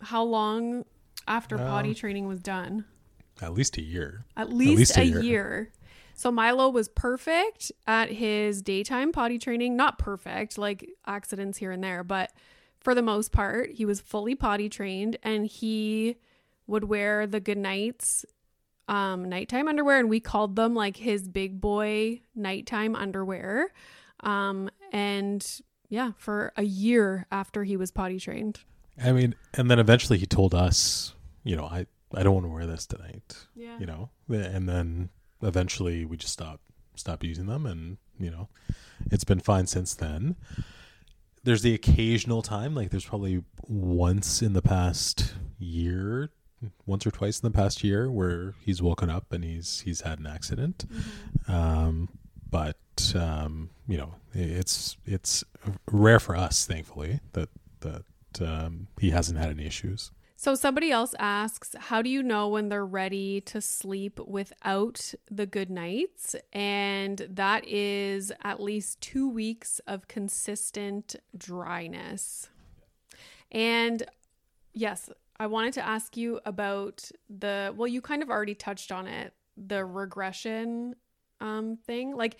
how 0.00 0.22
long 0.22 0.84
after 1.26 1.58
potty 1.58 1.94
training 1.94 2.26
was 2.26 2.40
done? 2.40 2.84
At 3.40 3.52
least 3.52 3.76
a 3.76 3.82
year. 3.82 4.24
At 4.36 4.52
least, 4.52 4.72
at 4.72 4.78
least 4.78 4.96
a, 4.96 5.00
a 5.00 5.04
year. 5.04 5.22
year. 5.22 5.72
So 6.14 6.32
Milo 6.32 6.68
was 6.68 6.88
perfect 6.88 7.70
at 7.86 8.10
his 8.10 8.60
daytime 8.62 9.12
potty 9.12 9.38
training. 9.38 9.76
Not 9.76 9.98
perfect, 9.98 10.58
like 10.58 10.88
accidents 11.06 11.58
here 11.58 11.70
and 11.70 11.84
there, 11.84 12.02
but 12.02 12.32
for 12.80 12.94
the 12.94 13.02
most 13.02 13.32
part. 13.32 13.70
He 13.70 13.84
was 13.84 14.00
fully 14.00 14.34
potty 14.34 14.68
trained 14.68 15.16
and 15.22 15.46
he 15.46 16.16
would 16.66 16.84
wear 16.84 17.26
the 17.26 17.40
Goodnites 17.40 18.24
um 18.88 19.28
nighttime 19.28 19.68
underwear 19.68 19.98
and 19.98 20.08
we 20.08 20.18
called 20.18 20.56
them 20.56 20.74
like 20.74 20.96
his 20.96 21.28
big 21.28 21.60
boy 21.60 22.20
nighttime 22.34 22.96
underwear. 22.96 23.72
Um 24.20 24.70
and 24.92 25.46
yeah, 25.90 26.12
for 26.16 26.52
a 26.56 26.62
year 26.62 27.26
after 27.30 27.64
he 27.64 27.76
was 27.76 27.90
potty 27.90 28.18
trained. 28.18 28.60
I 29.02 29.12
mean, 29.12 29.34
and 29.54 29.70
then 29.70 29.78
eventually 29.78 30.18
he 30.18 30.26
told 30.26 30.54
us, 30.54 31.14
you 31.44 31.56
know, 31.56 31.64
I 31.64 31.86
I 32.14 32.22
don't 32.22 32.34
want 32.34 32.46
to 32.46 32.50
wear 32.50 32.66
this 32.66 32.86
tonight. 32.86 33.46
Yeah. 33.54 33.78
You 33.78 33.86
know, 33.86 34.10
and 34.28 34.68
then 34.68 35.10
eventually 35.42 36.04
we 36.04 36.16
just 36.16 36.32
stopped 36.32 36.64
stopped 36.94 37.24
using 37.24 37.46
them, 37.46 37.66
and 37.66 37.98
you 38.18 38.30
know, 38.30 38.48
it's 39.10 39.24
been 39.24 39.40
fine 39.40 39.66
since 39.66 39.94
then. 39.94 40.36
There's 41.48 41.62
the 41.62 41.72
occasional 41.72 42.42
time, 42.42 42.74
like 42.74 42.90
there's 42.90 43.06
probably 43.06 43.42
once 43.66 44.42
in 44.42 44.52
the 44.52 44.60
past 44.60 45.32
year, 45.58 46.30
once 46.84 47.06
or 47.06 47.10
twice 47.10 47.40
in 47.40 47.50
the 47.50 47.56
past 47.56 47.82
year, 47.82 48.10
where 48.10 48.54
he's 48.60 48.82
woken 48.82 49.08
up 49.08 49.32
and 49.32 49.42
he's 49.42 49.80
he's 49.80 50.02
had 50.02 50.18
an 50.18 50.26
accident. 50.26 50.84
Um, 51.48 52.10
but 52.50 53.14
um, 53.14 53.70
you 53.86 53.96
know, 53.96 54.16
it's 54.34 54.98
it's 55.06 55.42
rare 55.90 56.20
for 56.20 56.36
us, 56.36 56.66
thankfully, 56.66 57.20
that 57.32 57.48
that 57.80 58.04
um, 58.42 58.88
he 59.00 59.08
hasn't 59.08 59.38
had 59.38 59.48
any 59.48 59.64
issues. 59.64 60.10
So 60.40 60.54
somebody 60.54 60.92
else 60.92 61.16
asks, 61.18 61.74
how 61.76 62.00
do 62.00 62.08
you 62.08 62.22
know 62.22 62.46
when 62.46 62.68
they're 62.68 62.86
ready 62.86 63.40
to 63.40 63.60
sleep 63.60 64.20
without 64.20 65.12
the 65.28 65.46
Goodnites? 65.48 66.36
And 66.52 67.26
that 67.28 67.66
is 67.66 68.30
at 68.44 68.62
least 68.62 69.00
two 69.00 69.28
weeks 69.28 69.80
of 69.88 70.06
consistent 70.06 71.16
dryness. 71.36 72.50
And 73.50 74.04
yes, 74.74 75.10
I 75.40 75.48
wanted 75.48 75.72
to 75.72 75.84
ask 75.84 76.16
you 76.16 76.38
about 76.46 77.10
the, 77.28 77.74
well, 77.76 77.88
you 77.88 78.00
kind 78.00 78.22
of 78.22 78.30
already 78.30 78.54
touched 78.54 78.92
on 78.92 79.08
it, 79.08 79.34
the 79.56 79.84
regression 79.84 80.94
um, 81.40 81.78
thing. 81.84 82.14
Like, 82.14 82.36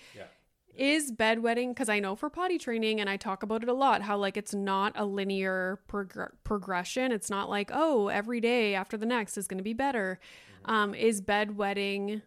is 0.79 1.13
bedwetting 1.13 1.71
because 1.71 1.89
i 1.89 1.99
know 1.99 2.15
for 2.15 2.31
potty 2.31 2.59
training 2.59 3.01
and 3.01 3.11
i 3.11 3.17
talk 3.17 3.43
about 3.43 3.63
it 3.63 3.69
a 3.69 3.75
lot 3.75 4.03
how 4.03 4.17
like 4.17 4.37
it's 4.37 4.55
not 4.55 4.93
a 4.97 5.05
linear 5.05 5.81
prog- 5.87 6.33
progression. 6.45 7.13
It's 7.13 7.31
not 7.31 7.49
like 7.49 7.71
oh 7.73 8.09
every 8.09 8.41
day 8.41 8.75
after 8.75 8.97
the 8.97 9.07
next 9.07 9.37
is 9.37 9.47
going 9.47 9.59
to 9.59 9.65
be 9.65 9.73
better. 9.73 10.19
Um, 10.65 10.95
is 10.95 11.21
bedwetting 11.21 12.23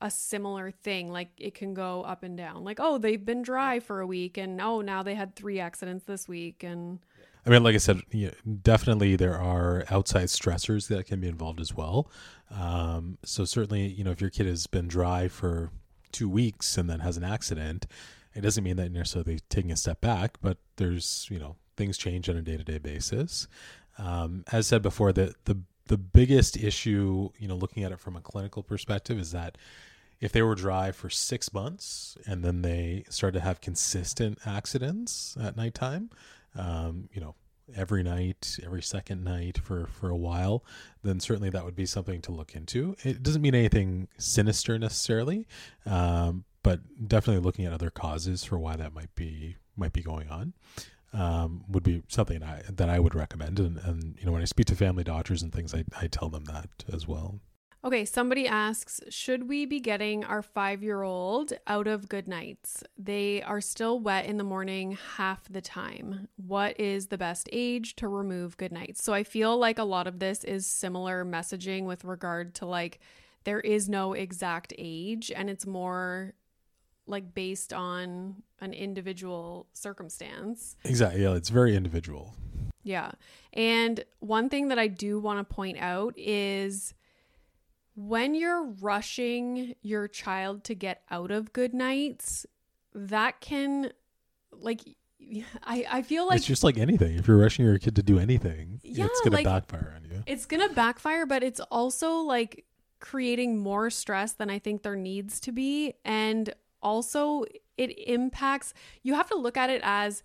a 0.00 0.10
similar 0.10 0.70
thing? 0.70 1.10
Like 1.10 1.30
it 1.38 1.54
can 1.54 1.74
go 1.74 2.02
up 2.02 2.22
and 2.22 2.36
down. 2.36 2.64
Like 2.64 2.78
oh 2.80 2.98
they've 2.98 3.24
been 3.24 3.42
dry 3.42 3.80
for 3.80 4.00
a 4.00 4.06
week 4.06 4.36
and 4.36 4.60
oh 4.60 4.80
now 4.80 5.02
they 5.02 5.14
had 5.14 5.34
three 5.34 5.60
accidents 5.60 6.04
this 6.04 6.28
week 6.28 6.62
and 6.62 6.98
I 7.44 7.50
mean, 7.50 7.62
like 7.62 7.76
I 7.76 7.78
said, 7.78 8.00
yeah, 8.10 8.30
definitely 8.62 9.14
there 9.14 9.38
are 9.38 9.84
outside 9.88 10.26
stressors 10.26 10.88
that 10.88 11.06
can 11.06 11.20
be 11.20 11.28
involved 11.28 11.60
as 11.60 11.72
well. 11.72 12.10
Um, 12.50 13.18
so 13.24 13.44
certainly, 13.44 13.86
you 13.86 14.02
know, 14.02 14.10
if 14.10 14.20
your 14.20 14.30
kid 14.30 14.46
has 14.46 14.66
been 14.66 14.88
dry 14.88 15.28
for 15.28 15.70
two 16.16 16.28
weeks 16.28 16.78
and 16.78 16.88
then 16.88 17.00
has 17.00 17.16
an 17.16 17.24
accident, 17.24 17.86
it 18.34 18.40
doesn't 18.40 18.64
mean 18.64 18.76
that 18.76 18.90
necessarily 18.90 19.40
taking 19.48 19.72
a 19.72 19.76
step 19.76 20.00
back, 20.00 20.38
but 20.40 20.58
there's, 20.76 21.26
you 21.30 21.38
know, 21.38 21.56
things 21.76 21.98
change 21.98 22.28
on 22.28 22.36
a 22.36 22.42
day 22.42 22.56
to 22.56 22.64
day 22.64 22.78
basis. 22.78 23.48
Um, 23.98 24.44
as 24.52 24.66
said 24.66 24.82
before, 24.82 25.12
the, 25.12 25.34
the, 25.44 25.58
the 25.86 25.98
biggest 25.98 26.56
issue, 26.56 27.30
you 27.38 27.48
know, 27.48 27.54
looking 27.54 27.84
at 27.84 27.92
it 27.92 28.00
from 28.00 28.16
a 28.16 28.20
clinical 28.20 28.62
perspective 28.62 29.18
is 29.18 29.32
that 29.32 29.58
if 30.20 30.32
they 30.32 30.42
were 30.42 30.54
dry 30.54 30.92
for 30.92 31.10
six 31.10 31.52
months 31.52 32.16
and 32.26 32.42
then 32.42 32.62
they 32.62 33.04
start 33.10 33.34
to 33.34 33.40
have 33.40 33.60
consistent 33.60 34.38
accidents 34.46 35.36
at 35.40 35.56
nighttime, 35.56 36.10
um, 36.56 37.08
you 37.12 37.20
know, 37.20 37.34
every 37.74 38.02
night, 38.02 38.58
every 38.64 38.82
second 38.82 39.24
night 39.24 39.58
for, 39.58 39.86
for 39.86 40.08
a 40.08 40.16
while, 40.16 40.64
then 41.02 41.20
certainly 41.20 41.50
that 41.50 41.64
would 41.64 41.76
be 41.76 41.86
something 41.86 42.20
to 42.22 42.32
look 42.32 42.54
into. 42.54 42.96
It 43.02 43.22
doesn't 43.22 43.42
mean 43.42 43.54
anything 43.54 44.08
sinister 44.18 44.78
necessarily, 44.78 45.46
um, 45.84 46.44
but 46.62 46.80
definitely 47.08 47.42
looking 47.42 47.64
at 47.64 47.72
other 47.72 47.90
causes 47.90 48.44
for 48.44 48.58
why 48.58 48.76
that 48.76 48.92
might 48.92 49.14
be 49.14 49.56
might 49.78 49.92
be 49.92 50.02
going 50.02 50.30
on 50.30 50.54
um, 51.12 51.64
would 51.68 51.82
be 51.82 52.02
something 52.08 52.42
I, 52.42 52.62
that 52.68 52.88
I 52.88 52.98
would 52.98 53.14
recommend. 53.14 53.58
And, 53.58 53.78
and 53.78 54.16
you 54.18 54.26
know, 54.26 54.32
when 54.32 54.42
I 54.42 54.46
speak 54.46 54.66
to 54.66 54.74
family 54.74 55.04
doctors 55.04 55.42
and 55.42 55.52
things, 55.52 55.74
I, 55.74 55.84
I 56.00 56.06
tell 56.06 56.28
them 56.28 56.44
that 56.44 56.68
as 56.92 57.06
well. 57.06 57.40
Okay, 57.84 58.04
somebody 58.04 58.48
asks, 58.48 59.00
should 59.10 59.48
we 59.48 59.64
be 59.64 59.78
getting 59.78 60.24
our 60.24 60.42
five 60.42 60.82
year 60.82 61.02
old 61.02 61.52
out 61.66 61.86
of 61.86 62.08
Goodnites? 62.08 62.82
They 62.98 63.42
are 63.42 63.60
still 63.60 64.00
wet 64.00 64.26
in 64.26 64.38
the 64.38 64.44
morning 64.44 64.98
half 65.16 65.48
the 65.48 65.60
time. 65.60 66.28
What 66.36 66.80
is 66.80 67.06
the 67.08 67.18
best 67.18 67.48
age 67.52 67.94
to 67.96 68.08
remove 68.08 68.56
Goodnites? 68.56 69.02
So 69.02 69.14
I 69.14 69.22
feel 69.22 69.56
like 69.56 69.78
a 69.78 69.84
lot 69.84 70.06
of 70.06 70.18
this 70.18 70.42
is 70.42 70.66
similar 70.66 71.24
messaging 71.24 71.84
with 71.84 72.04
regard 72.04 72.54
to 72.56 72.66
like, 72.66 72.98
there 73.44 73.60
is 73.60 73.88
no 73.88 74.14
exact 74.14 74.72
age 74.76 75.30
and 75.30 75.48
it's 75.48 75.66
more 75.66 76.34
like 77.06 77.34
based 77.34 77.72
on 77.72 78.42
an 78.60 78.72
individual 78.72 79.68
circumstance. 79.72 80.76
Exactly. 80.84 81.22
Yeah, 81.22 81.34
it's 81.34 81.50
very 81.50 81.76
individual. 81.76 82.34
Yeah. 82.82 83.12
And 83.52 84.04
one 84.18 84.48
thing 84.48 84.68
that 84.68 84.78
I 84.78 84.88
do 84.88 85.20
want 85.20 85.38
to 85.46 85.54
point 85.54 85.78
out 85.78 86.14
is 86.16 86.94
when 87.96 88.34
you're 88.34 88.62
rushing 88.80 89.74
your 89.82 90.06
child 90.06 90.62
to 90.64 90.74
get 90.74 91.02
out 91.10 91.30
of 91.30 91.52
Goodnites, 91.52 92.46
that 92.94 93.40
can 93.40 93.90
like 94.52 94.80
I, 95.64 95.84
I 95.90 96.02
feel 96.02 96.26
like 96.26 96.36
it's 96.36 96.46
just 96.46 96.62
like 96.62 96.78
anything. 96.78 97.16
If 97.16 97.26
you're 97.26 97.38
rushing 97.38 97.64
your 97.64 97.78
kid 97.78 97.96
to 97.96 98.02
do 98.02 98.18
anything, 98.18 98.80
Yeah, 98.84 99.06
it's 99.06 99.20
gonna 99.22 99.36
like- 99.36 99.44
backfire 99.46 99.94
on 99.96 100.04
you. 100.08 100.22
it's 100.26 100.46
gonna 100.46 100.68
backfire, 100.68 101.26
but 101.26 101.42
it's 101.42 101.58
also 101.60 102.18
like 102.18 102.64
creating 103.00 103.58
more 103.58 103.90
stress 103.90 104.32
than 104.34 104.50
I 104.50 104.58
think 104.58 104.82
there 104.82 104.94
needs 104.96 105.40
to 105.40 105.52
be. 105.52 105.94
And 106.04 106.54
also, 106.82 107.44
it 107.76 107.88
impacts, 108.08 108.72
you 109.02 109.14
have 109.14 109.28
to 109.30 109.36
look 109.36 109.56
at 109.56 109.70
it 109.70 109.80
as 109.84 110.22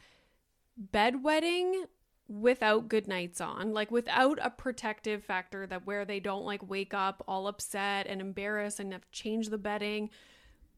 bedwetting 0.94 1.86
without 2.32 2.88
Goodnites 2.88 3.42
on, 3.42 3.74
like 3.74 3.92
without 3.92 4.40
a 4.42 4.50
protective 4.50 5.24
factor 5.24 5.68
that 5.68 5.86
where 5.86 6.06
they 6.06 6.20
don't 6.20 6.46
like 6.46 6.68
wake 6.70 6.94
up 6.94 7.24
all 7.28 7.48
upset 7.48 8.08
and 8.08 8.22
embarrassed 8.22 8.80
and 8.80 8.94
have 8.94 9.10
changed 9.12 9.52
the 9.52 9.58
bedding. 9.58 10.10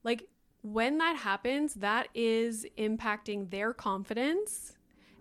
Like 0.03 0.27
when 0.63 0.97
that 0.97 1.17
happens, 1.17 1.75
that 1.75 2.07
is 2.15 2.65
impacting 2.77 3.51
their 3.51 3.73
confidence 3.73 4.73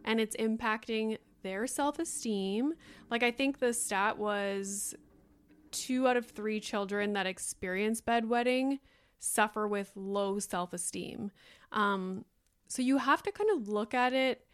and 0.05 0.21
it's 0.21 0.37
impacting 0.37 1.18
their 1.42 1.66
self 1.66 1.99
esteem. 1.99 2.75
Like, 3.11 3.23
I 3.23 3.31
think 3.31 3.59
the 3.59 3.73
stat 3.73 4.16
was 4.16 4.95
two 5.71 6.09
out 6.09 6.16
of 6.16 6.27
three 6.27 6.61
children 6.61 7.12
that 7.14 7.27
experience 7.27 8.01
bedwetting 8.01 8.79
suffer 9.18 9.68
with 9.68 9.92
low 9.95 10.38
self 10.38 10.73
esteem. 10.73 11.31
Um, 11.73 12.25
so 12.68 12.81
you 12.81 12.99
have 12.99 13.23
to 13.25 13.33
kind 13.33 13.51
of 13.51 13.68
look 13.68 13.92
at 13.92 14.12
it 14.12 14.47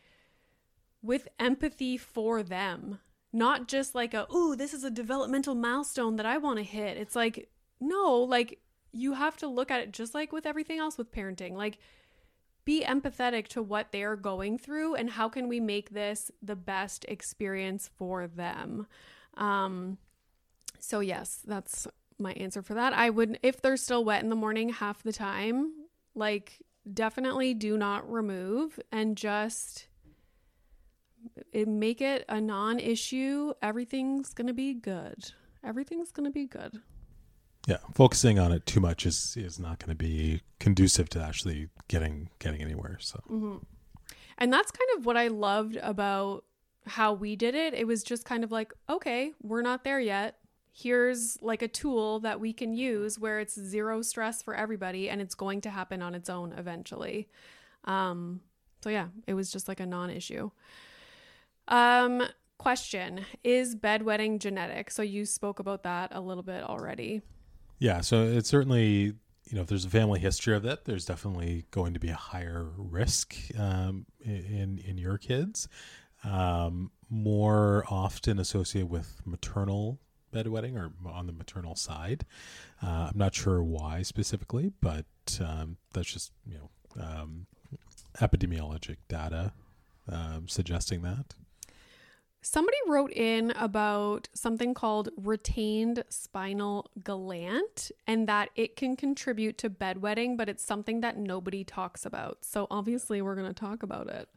with 1.02 1.28
empathy 1.38 1.96
for 1.96 2.42
them, 2.42 2.98
not 3.32 3.68
just 3.68 3.94
like 3.94 4.14
a, 4.14 4.26
ooh, 4.34 4.56
this 4.56 4.74
is 4.74 4.84
a 4.84 4.90
developmental 4.90 5.54
milestone 5.54 6.16
that 6.16 6.26
I 6.26 6.38
want 6.38 6.58
to 6.58 6.64
hit. 6.64 6.96
It's 6.96 7.16
like, 7.16 7.48
no, 7.80 8.16
like 8.18 8.60
you 8.92 9.14
have 9.14 9.36
to 9.38 9.48
look 9.48 9.70
at 9.70 9.80
it 9.80 9.92
just 9.92 10.14
like 10.14 10.32
with 10.32 10.46
everything 10.46 10.78
else 10.78 10.98
with 10.98 11.12
parenting. 11.12 11.52
Like, 11.52 11.78
be 12.64 12.84
empathetic 12.84 13.48
to 13.48 13.62
what 13.62 13.92
they're 13.92 14.14
going 14.14 14.58
through 14.58 14.94
and 14.94 15.08
how 15.08 15.26
can 15.26 15.48
we 15.48 15.58
make 15.58 15.88
this 15.88 16.30
the 16.42 16.54
best 16.54 17.06
experience 17.08 17.88
for 17.96 18.26
them. 18.26 18.86
Um, 19.38 19.96
so 20.78 21.00
yes, 21.00 21.40
that's 21.46 21.86
my 22.18 22.32
answer 22.34 22.60
for 22.60 22.74
that. 22.74 22.92
I 22.92 23.08
would 23.08 23.38
if 23.42 23.62
they're 23.62 23.78
still 23.78 24.04
wet 24.04 24.22
in 24.22 24.28
the 24.28 24.36
morning 24.36 24.68
half 24.68 25.02
the 25.02 25.14
time, 25.14 25.72
like 26.14 26.58
definitely 26.92 27.54
do 27.54 27.78
not 27.78 28.10
remove 28.10 28.78
and 28.92 29.16
just 29.16 29.87
make 31.54 32.00
it 32.00 32.24
a 32.28 32.40
non-issue. 32.40 33.52
Everything's 33.62 34.34
going 34.34 34.46
to 34.46 34.54
be 34.54 34.74
good. 34.74 35.32
Everything's 35.64 36.12
going 36.12 36.26
to 36.26 36.32
be 36.32 36.46
good. 36.46 36.80
Yeah, 37.66 37.78
focusing 37.94 38.38
on 38.38 38.52
it 38.52 38.64
too 38.64 38.80
much 38.80 39.04
is 39.04 39.36
is 39.36 39.58
not 39.58 39.78
going 39.78 39.90
to 39.90 39.94
be 39.94 40.40
conducive 40.58 41.10
to 41.10 41.22
actually 41.22 41.68
getting 41.88 42.30
getting 42.38 42.62
anywhere. 42.62 42.96
So 43.00 43.20
And 44.38 44.52
that's 44.52 44.70
kind 44.70 44.88
of 44.96 45.04
what 45.04 45.16
I 45.16 45.28
loved 45.28 45.76
about 45.76 46.44
how 46.86 47.12
we 47.12 47.36
did 47.36 47.54
it. 47.54 47.74
It 47.74 47.86
was 47.86 48.02
just 48.02 48.24
kind 48.24 48.44
of 48.44 48.52
like, 48.52 48.72
okay, 48.88 49.32
we're 49.42 49.62
not 49.62 49.84
there 49.84 50.00
yet. 50.00 50.36
Here's 50.72 51.36
like 51.42 51.60
a 51.60 51.68
tool 51.68 52.20
that 52.20 52.40
we 52.40 52.52
can 52.52 52.72
use 52.72 53.18
where 53.18 53.40
it's 53.40 53.60
zero 53.60 54.00
stress 54.00 54.42
for 54.42 54.54
everybody 54.54 55.10
and 55.10 55.20
it's 55.20 55.34
going 55.34 55.60
to 55.62 55.70
happen 55.70 56.02
on 56.02 56.14
its 56.14 56.30
own 56.30 56.52
eventually. 56.52 57.28
Um, 57.84 58.40
so 58.82 58.90
yeah, 58.90 59.08
it 59.26 59.34
was 59.34 59.50
just 59.50 59.66
like 59.66 59.80
a 59.80 59.86
non-issue. 59.86 60.50
Um, 61.68 62.22
question: 62.58 63.24
Is 63.44 63.76
bedwetting 63.76 64.40
genetic? 64.40 64.90
So 64.90 65.02
you 65.02 65.24
spoke 65.24 65.58
about 65.58 65.84
that 65.84 66.10
a 66.12 66.20
little 66.20 66.42
bit 66.42 66.62
already. 66.62 67.22
yeah, 67.78 68.00
so 68.00 68.22
it's 68.22 68.48
certainly 68.48 69.14
you 69.46 69.54
know 69.54 69.62
if 69.62 69.68
there's 69.68 69.84
a 69.84 69.90
family 69.90 70.20
history 70.20 70.56
of 70.56 70.62
that, 70.64 70.84
there's 70.84 71.04
definitely 71.04 71.66
going 71.70 71.94
to 71.94 72.00
be 72.00 72.08
a 72.08 72.14
higher 72.14 72.70
risk 72.76 73.36
um, 73.58 74.06
in 74.20 74.80
in 74.84 74.98
your 74.98 75.18
kids, 75.18 75.68
um, 76.24 76.90
more 77.08 77.84
often 77.88 78.38
associated 78.38 78.90
with 78.90 79.20
maternal 79.24 79.98
bedwetting 80.34 80.76
or 80.76 80.92
on 81.08 81.26
the 81.26 81.32
maternal 81.32 81.74
side. 81.74 82.24
Uh, 82.82 83.08
I'm 83.10 83.18
not 83.18 83.34
sure 83.34 83.62
why 83.62 84.02
specifically, 84.02 84.72
but 84.80 85.06
um, 85.40 85.76
that's 85.92 86.12
just 86.12 86.32
you 86.46 86.58
know 86.58 87.02
um, 87.02 87.46
epidemiologic 88.18 88.96
data 89.08 89.52
um, 90.10 90.48
suggesting 90.48 91.02
that. 91.02 91.34
Somebody 92.40 92.76
wrote 92.86 93.12
in 93.12 93.50
about 93.52 94.28
something 94.32 94.72
called 94.72 95.08
retained 95.16 96.04
spinal 96.08 96.86
Galant 97.02 97.90
and 98.06 98.28
that 98.28 98.50
it 98.54 98.76
can 98.76 98.96
contribute 98.96 99.58
to 99.58 99.70
bedwetting, 99.70 100.36
but 100.36 100.48
it's 100.48 100.64
something 100.64 101.00
that 101.00 101.18
nobody 101.18 101.64
talks 101.64 102.06
about. 102.06 102.38
So 102.44 102.66
obviously, 102.70 103.20
we're 103.22 103.34
going 103.34 103.48
to 103.48 103.60
talk 103.60 103.82
about 103.82 104.08
it. 104.08 104.28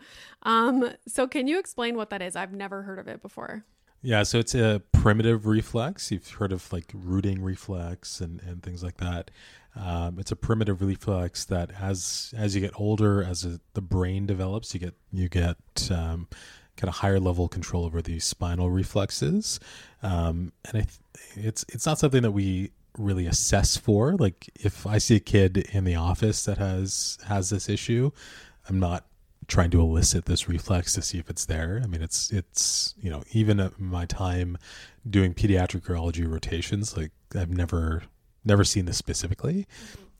Um, 0.43 0.91
so, 1.07 1.27
can 1.27 1.47
you 1.47 1.59
explain 1.59 1.95
what 1.95 2.09
that 2.09 2.21
is? 2.21 2.35
I've 2.35 2.53
never 2.53 2.81
heard 2.81 2.99
of 2.99 3.07
it 3.07 3.21
before. 3.21 3.65
Yeah, 4.03 4.23
so 4.23 4.39
it's 4.39 4.55
a 4.55 4.81
primitive 4.91 5.45
reflex. 5.45 6.11
You've 6.11 6.27
heard 6.27 6.51
of 6.51 6.73
like 6.73 6.91
rooting 6.93 7.43
reflex 7.43 8.19
and, 8.19 8.41
and 8.41 8.63
things 8.63 8.83
like 8.83 8.97
that. 8.97 9.29
Um, 9.75 10.17
it's 10.17 10.31
a 10.31 10.35
primitive 10.35 10.81
reflex 10.81 11.45
that 11.45 11.71
as 11.79 12.33
as 12.35 12.55
you 12.55 12.61
get 12.61 12.71
older, 12.75 13.23
as 13.23 13.45
a, 13.45 13.59
the 13.73 13.81
brain 13.81 14.25
develops, 14.25 14.73
you 14.73 14.79
get 14.79 14.95
you 15.11 15.29
get 15.29 15.57
um, 15.91 16.27
kind 16.77 16.89
of 16.89 16.95
higher 16.95 17.19
level 17.19 17.47
control 17.47 17.85
over 17.85 18.01
these 18.01 18.23
spinal 18.23 18.69
reflexes. 18.69 19.59
Um, 20.03 20.51
and 20.65 20.77
I 20.77 20.81
th- 20.81 20.99
it's 21.35 21.65
it's 21.69 21.85
not 21.85 21.99
something 21.99 22.21
that 22.23 22.31
we 22.31 22.71
really 22.97 23.25
assess 23.25 23.77
for. 23.77 24.15
Like 24.15 24.49
if 24.59 24.85
I 24.85 24.97
see 24.97 25.15
a 25.15 25.19
kid 25.19 25.57
in 25.57 25.83
the 25.83 25.95
office 25.95 26.45
that 26.45 26.57
has 26.57 27.17
has 27.27 27.49
this 27.49 27.69
issue, 27.69 28.11
I'm 28.67 28.79
not 28.79 29.05
trying 29.47 29.69
to 29.71 29.81
elicit 29.81 30.25
this 30.25 30.47
reflex 30.47 30.93
to 30.93 31.01
see 31.01 31.17
if 31.17 31.29
it's 31.29 31.45
there. 31.45 31.81
I 31.83 31.87
mean, 31.87 32.01
it's 32.01 32.31
it's 32.31 32.95
you 32.99 33.09
know 33.09 33.23
even 33.31 33.59
at 33.59 33.79
my 33.79 34.05
time 34.05 34.57
doing 35.09 35.33
pediatric 35.33 35.81
urology 35.81 36.29
rotations, 36.29 36.95
like 36.97 37.11
I've 37.35 37.49
never 37.49 38.03
never 38.43 38.63
seen 38.63 38.85
this 38.85 38.97
specifically. 38.97 39.67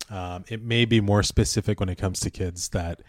Um, 0.10 0.44
it 0.50 0.62
may 0.62 0.86
be 0.86 1.00
more 1.00 1.24
specific 1.24 1.80
when 1.80 1.90
it 1.90 1.98
comes 1.98 2.20
to 2.22 2.30
kids 2.30 2.70
that 2.70 3.02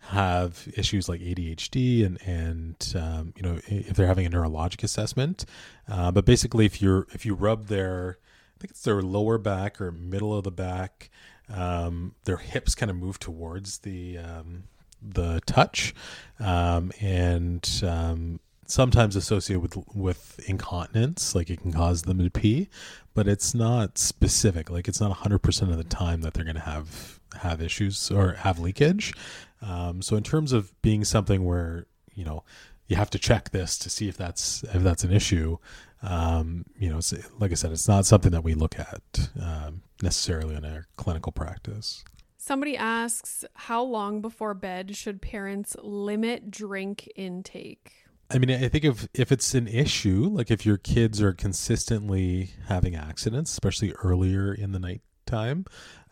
have 0.00 0.68
issues 0.76 1.08
like 1.08 1.20
ADHD 1.20 2.04
and 2.04 2.20
and 2.22 2.94
um, 2.96 3.32
you 3.36 3.42
know 3.42 3.58
if 3.66 3.96
they're 3.96 4.06
having 4.06 4.26
a 4.26 4.30
neurologic 4.30 4.82
assessment. 4.82 5.44
Uh, 5.88 6.10
but 6.10 6.24
basically, 6.24 6.66
if 6.66 6.80
you're 6.80 7.06
if 7.12 7.26
you 7.26 7.34
rub 7.34 7.66
their 7.66 8.18
I 8.56 8.60
think 8.60 8.70
it's 8.70 8.82
their 8.82 9.02
lower 9.02 9.38
back 9.38 9.80
or 9.80 9.92
middle 9.92 10.36
of 10.36 10.44
the 10.44 10.50
back, 10.50 11.10
um, 11.48 12.14
their 12.24 12.38
hips 12.38 12.74
kind 12.74 12.90
of 12.90 12.96
move 12.96 13.18
towards 13.18 13.78
the 13.78 14.18
um, 14.18 14.64
the 15.02 15.40
touch, 15.46 15.94
um, 16.40 16.90
and 17.00 17.68
um, 17.84 18.40
sometimes 18.66 19.16
associated 19.16 19.60
with 19.60 19.76
with 19.94 20.40
incontinence, 20.48 21.34
like 21.34 21.50
it 21.50 21.60
can 21.60 21.72
cause 21.72 22.02
them 22.02 22.18
to 22.18 22.30
pee, 22.30 22.68
but 23.14 23.28
it's 23.28 23.54
not 23.54 23.98
specific. 23.98 24.70
Like 24.70 24.88
it's 24.88 25.00
not 25.00 25.12
hundred 25.12 25.40
percent 25.40 25.70
of 25.70 25.78
the 25.78 25.84
time 25.84 26.22
that 26.22 26.34
they're 26.34 26.44
going 26.44 26.56
to 26.56 26.62
have 26.62 27.20
have 27.40 27.60
issues 27.60 28.10
or 28.10 28.32
have 28.34 28.58
leakage. 28.58 29.12
Um, 29.62 30.02
so 30.02 30.16
in 30.16 30.22
terms 30.22 30.52
of 30.52 30.80
being 30.82 31.04
something 31.04 31.44
where 31.44 31.86
you 32.14 32.24
know 32.24 32.44
you 32.88 32.96
have 32.96 33.10
to 33.10 33.18
check 33.18 33.50
this 33.50 33.78
to 33.78 33.90
see 33.90 34.08
if 34.08 34.16
that's 34.16 34.62
if 34.64 34.82
that's 34.82 35.04
an 35.04 35.12
issue. 35.12 35.58
Um, 36.02 36.66
you 36.78 36.90
know, 36.90 37.00
like 37.38 37.50
I 37.50 37.54
said, 37.54 37.72
it's 37.72 37.88
not 37.88 38.06
something 38.06 38.30
that 38.32 38.44
we 38.44 38.54
look 38.54 38.78
at 38.78 39.30
um, 39.40 39.82
necessarily 40.02 40.54
in 40.54 40.64
our 40.64 40.86
clinical 40.96 41.32
practice. 41.32 42.04
Somebody 42.36 42.76
asks, 42.76 43.44
how 43.54 43.82
long 43.82 44.20
before 44.20 44.54
bed 44.54 44.94
should 44.94 45.20
parents 45.20 45.74
limit 45.82 46.50
drink 46.50 47.08
intake? 47.16 47.92
I 48.30 48.38
mean, 48.38 48.50
I 48.50 48.68
think 48.68 48.84
if 48.84 49.08
if 49.14 49.32
it's 49.32 49.54
an 49.54 49.66
issue, 49.66 50.28
like 50.30 50.50
if 50.50 50.66
your 50.66 50.76
kids 50.76 51.20
are 51.22 51.32
consistently 51.32 52.50
having 52.68 52.94
accidents, 52.94 53.50
especially 53.52 53.92
earlier 53.94 54.52
in 54.52 54.72
the 54.72 54.78
night 54.78 55.00
time, 55.26 55.64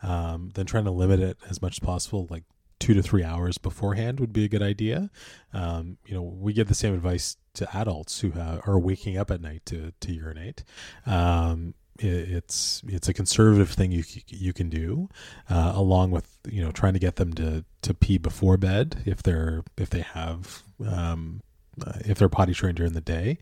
um, 0.03 0.51
then 0.55 0.67
trying 0.67 0.85
to 0.85 0.91
limit 0.91 1.21
it 1.21 1.39
as 1.49 1.63
much 1.63 1.75
as 1.75 1.79
possible, 1.81 2.27
like 2.31 2.45
two 2.85 2.93
to 2.93 3.03
three 3.03 3.25
hours 3.25 3.57
beforehand, 3.57 4.21
would 4.21 4.33
be 4.33 4.45
a 4.45 4.49
good 4.49 4.63
idea. 4.63 5.11
Um, 5.55 5.97
you 6.05 6.15
know, 6.15 6.21
we 6.21 6.53
give 6.53 6.69
the 6.69 6.75
same 6.75 6.93
advice 6.93 7.39
to 7.55 7.77
adults 7.77 8.21
who 8.21 8.33
have, 8.33 8.61
are 8.67 8.79
waking 8.79 9.17
up 9.17 9.31
at 9.31 9.41
night 9.41 9.63
to 9.67 9.95
to 10.01 10.13
urinate. 10.13 10.65
Um, 11.07 11.73
it's 11.99 12.83
it's 12.87 13.09
a 13.09 13.15
conservative 13.15 13.71
thing 13.71 13.91
you 13.91 14.05
you 14.29 14.53
can 14.53 14.69
do, 14.69 15.09
uh, 15.49 15.73
along 15.75 16.11
with 16.11 16.29
you 16.47 16.63
know 16.63 16.73
trying 16.73 16.93
to 16.93 16.99
get 16.99 17.17
them 17.17 17.33
to 17.35 17.65
to 17.81 17.95
pee 17.95 18.19
before 18.19 18.59
bed 18.59 19.03
if 19.07 19.23
they're 19.23 19.65
if 19.79 19.89
they 19.89 20.03
have 20.03 20.63
um, 20.87 21.41
uh, 21.87 22.01
if 22.05 22.19
they're 22.19 22.29
potty 22.29 22.53
trained 22.53 22.77
during 22.77 22.93
the 22.93 23.01
day. 23.01 23.39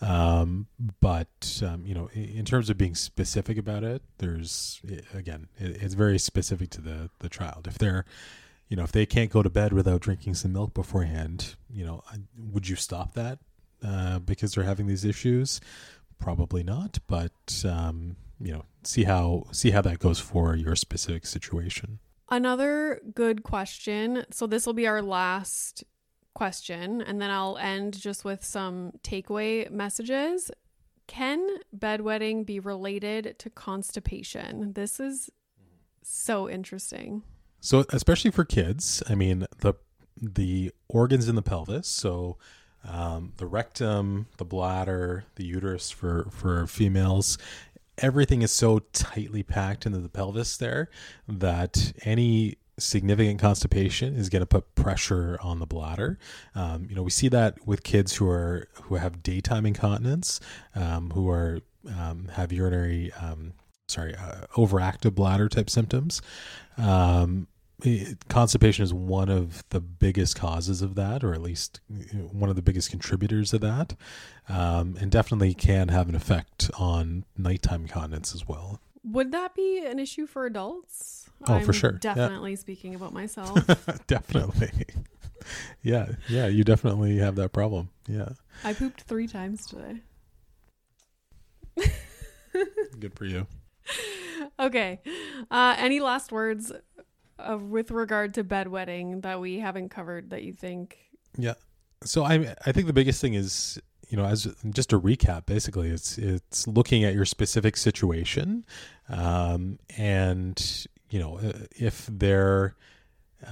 Um, 0.00 0.66
but 1.00 1.60
um, 1.66 1.86
you 1.86 1.94
know, 1.94 2.08
in 2.14 2.44
terms 2.44 2.70
of 2.70 2.78
being 2.78 2.94
specific 2.94 3.58
about 3.58 3.82
it, 3.82 4.02
there's 4.18 4.80
again, 5.12 5.48
it's 5.58 5.94
very 5.94 6.18
specific 6.20 6.70
to 6.70 6.80
the 6.80 7.10
the 7.18 7.28
child. 7.28 7.66
If 7.66 7.78
they're 7.78 8.04
you 8.68 8.76
know, 8.76 8.82
if 8.82 8.92
they 8.92 9.06
can't 9.06 9.30
go 9.30 9.42
to 9.42 9.50
bed 9.50 9.72
without 9.72 10.00
drinking 10.00 10.34
some 10.34 10.52
milk 10.52 10.74
beforehand, 10.74 11.54
you 11.70 11.84
know, 11.84 12.02
would 12.36 12.68
you 12.68 12.76
stop 12.76 13.14
that 13.14 13.38
uh, 13.84 14.18
because 14.18 14.54
they're 14.54 14.64
having 14.64 14.86
these 14.86 15.04
issues? 15.04 15.60
Probably 16.18 16.62
not, 16.62 16.98
but 17.06 17.64
um, 17.68 18.16
you 18.40 18.52
know, 18.52 18.64
see 18.82 19.04
how 19.04 19.44
see 19.52 19.70
how 19.70 19.82
that 19.82 19.98
goes 19.98 20.18
for 20.18 20.56
your 20.56 20.74
specific 20.74 21.26
situation. 21.26 21.98
Another 22.28 23.00
good 23.14 23.44
question. 23.44 24.24
So 24.30 24.46
this 24.46 24.66
will 24.66 24.72
be 24.72 24.86
our 24.86 25.02
last 25.02 25.84
question, 26.34 27.00
and 27.02 27.20
then 27.20 27.30
I'll 27.30 27.58
end 27.58 27.98
just 28.00 28.24
with 28.24 28.44
some 28.44 28.92
takeaway 29.02 29.70
messages. 29.70 30.50
Can 31.06 31.46
bedwetting 31.76 32.44
be 32.44 32.58
related 32.58 33.38
to 33.38 33.50
constipation? 33.50 34.72
This 34.72 34.98
is 34.98 35.30
so 36.02 36.48
interesting. 36.50 37.22
So, 37.60 37.84
especially 37.90 38.30
for 38.30 38.44
kids, 38.44 39.02
I 39.08 39.14
mean 39.14 39.46
the 39.58 39.74
the 40.20 40.72
organs 40.88 41.28
in 41.28 41.34
the 41.34 41.42
pelvis. 41.42 41.88
So, 41.88 42.36
um, 42.88 43.32
the 43.36 43.46
rectum, 43.46 44.26
the 44.38 44.44
bladder, 44.44 45.24
the 45.36 45.44
uterus 45.44 45.90
for 45.90 46.28
for 46.30 46.66
females. 46.66 47.38
Everything 47.98 48.42
is 48.42 48.52
so 48.52 48.80
tightly 48.92 49.42
packed 49.42 49.86
into 49.86 49.98
the 49.98 50.10
pelvis 50.10 50.58
there 50.58 50.90
that 51.26 51.92
any 52.02 52.56
significant 52.78 53.40
constipation 53.40 54.14
is 54.14 54.28
going 54.28 54.40
to 54.40 54.46
put 54.46 54.74
pressure 54.74 55.38
on 55.40 55.60
the 55.60 55.66
bladder. 55.66 56.18
Um, 56.54 56.86
you 56.88 56.94
know, 56.94 57.02
we 57.02 57.10
see 57.10 57.28
that 57.28 57.66
with 57.66 57.82
kids 57.82 58.16
who 58.16 58.28
are 58.28 58.68
who 58.82 58.96
have 58.96 59.22
daytime 59.22 59.66
incontinence, 59.66 60.40
um, 60.74 61.10
who 61.10 61.30
are 61.30 61.60
um, 61.88 62.28
have 62.32 62.52
urinary, 62.52 63.12
um, 63.12 63.54
sorry, 63.88 64.14
uh, 64.14 64.46
overactive 64.56 65.14
bladder 65.14 65.48
type 65.48 65.70
symptoms. 65.70 66.22
Um, 66.76 67.48
constipation 68.28 68.84
is 68.84 68.94
one 68.94 69.28
of 69.28 69.62
the 69.68 69.80
biggest 69.80 70.36
causes 70.36 70.82
of 70.82 70.94
that, 70.94 71.22
or 71.22 71.34
at 71.34 71.42
least 71.42 71.80
one 72.32 72.48
of 72.48 72.56
the 72.56 72.62
biggest 72.62 72.90
contributors 72.90 73.52
of 73.52 73.60
that, 73.60 73.94
um, 74.48 74.96
and 75.00 75.10
definitely 75.10 75.52
can 75.54 75.88
have 75.88 76.08
an 76.08 76.14
effect 76.14 76.70
on 76.78 77.24
nighttime 77.36 77.86
continence 77.86 78.34
as 78.34 78.48
well. 78.48 78.80
Would 79.04 79.30
that 79.32 79.54
be 79.54 79.84
an 79.84 79.98
issue 79.98 80.26
for 80.26 80.46
adults? 80.46 81.30
Oh, 81.46 81.54
I'm 81.54 81.64
for 81.64 81.72
sure. 81.72 81.92
Definitely 81.92 82.52
yeah. 82.52 82.56
speaking 82.56 82.94
about 82.94 83.12
myself. 83.12 83.54
definitely. 84.06 84.70
yeah, 85.82 86.12
yeah, 86.28 86.46
you 86.46 86.64
definitely 86.64 87.18
have 87.18 87.36
that 87.36 87.52
problem. 87.52 87.90
Yeah. 88.08 88.30
I 88.64 88.72
pooped 88.72 89.02
three 89.02 89.28
times 89.28 89.66
today. 89.66 90.00
Good 92.98 93.14
for 93.14 93.26
you. 93.26 93.46
Okay. 94.58 95.00
Uh, 95.50 95.74
any 95.78 96.00
last 96.00 96.32
words 96.32 96.72
uh, 97.38 97.58
with 97.58 97.90
regard 97.90 98.34
to 98.34 98.44
bedwetting 98.44 99.22
that 99.22 99.40
we 99.40 99.58
haven't 99.58 99.90
covered 99.90 100.30
that 100.30 100.44
you 100.44 100.52
think? 100.52 100.96
Yeah. 101.36 101.54
So 102.02 102.24
I 102.24 102.54
I 102.64 102.72
think 102.72 102.86
the 102.86 102.92
biggest 102.92 103.20
thing 103.20 103.34
is 103.34 103.78
you 104.08 104.16
know 104.16 104.24
as 104.24 104.46
just 104.70 104.92
a 104.92 105.00
recap 105.00 105.46
basically 105.46 105.90
it's 105.90 106.16
it's 106.18 106.66
looking 106.66 107.04
at 107.04 107.14
your 107.14 107.24
specific 107.24 107.76
situation 107.76 108.64
um, 109.08 109.78
and 109.96 110.86
you 111.10 111.18
know 111.18 111.38
uh, 111.38 111.52
if 111.76 112.06
there 112.06 112.76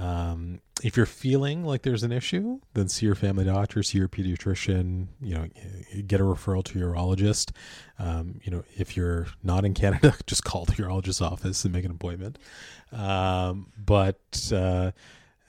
um, 0.00 0.60
if 0.82 0.96
you're 0.96 1.06
feeling 1.06 1.64
like 1.64 1.82
there's 1.82 2.02
an 2.02 2.12
issue 2.12 2.60
then 2.74 2.88
see 2.88 3.06
your 3.06 3.14
family 3.14 3.44
doctor 3.44 3.82
see 3.82 3.98
your 3.98 4.08
pediatrician 4.08 5.08
you 5.20 5.34
know 5.34 5.46
get 6.06 6.20
a 6.20 6.24
referral 6.24 6.64
to 6.64 6.78
your 6.78 6.94
urologist 6.94 7.52
um, 7.98 8.40
you 8.42 8.50
know 8.50 8.64
if 8.76 8.96
you're 8.96 9.26
not 9.42 9.64
in 9.64 9.74
canada 9.74 10.14
just 10.26 10.44
call 10.44 10.64
the 10.64 10.72
urologist's 10.74 11.20
office 11.20 11.64
and 11.64 11.72
make 11.72 11.84
an 11.84 11.90
appointment 11.90 12.38
um, 12.92 13.66
but 13.76 14.50
uh, 14.52 14.92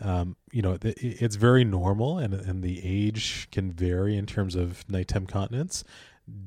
um, 0.01 0.36
you 0.51 0.62
know, 0.62 0.77
it's 0.81 1.36
very 1.36 1.63
normal, 1.63 2.17
and 2.17 2.34
and 2.34 2.63
the 2.63 2.81
age 2.84 3.47
can 3.51 3.71
vary 3.71 4.17
in 4.17 4.25
terms 4.25 4.55
of 4.55 4.88
nighttime 4.89 5.25
continence. 5.25 5.84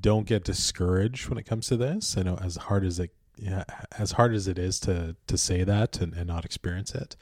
Don't 0.00 0.26
get 0.26 0.44
discouraged 0.44 1.28
when 1.28 1.38
it 1.38 1.44
comes 1.46 1.68
to 1.68 1.76
this. 1.76 2.16
I 2.18 2.22
know 2.22 2.36
as 2.42 2.56
hard 2.56 2.84
as 2.84 2.98
it 2.98 3.10
yeah, 3.36 3.64
as 3.96 4.12
hard 4.12 4.34
as 4.34 4.48
it 4.48 4.58
is 4.58 4.80
to 4.80 5.16
to 5.26 5.38
say 5.38 5.64
that 5.64 6.00
and, 6.00 6.12
and 6.14 6.26
not 6.26 6.44
experience 6.44 6.94
it. 6.94 7.16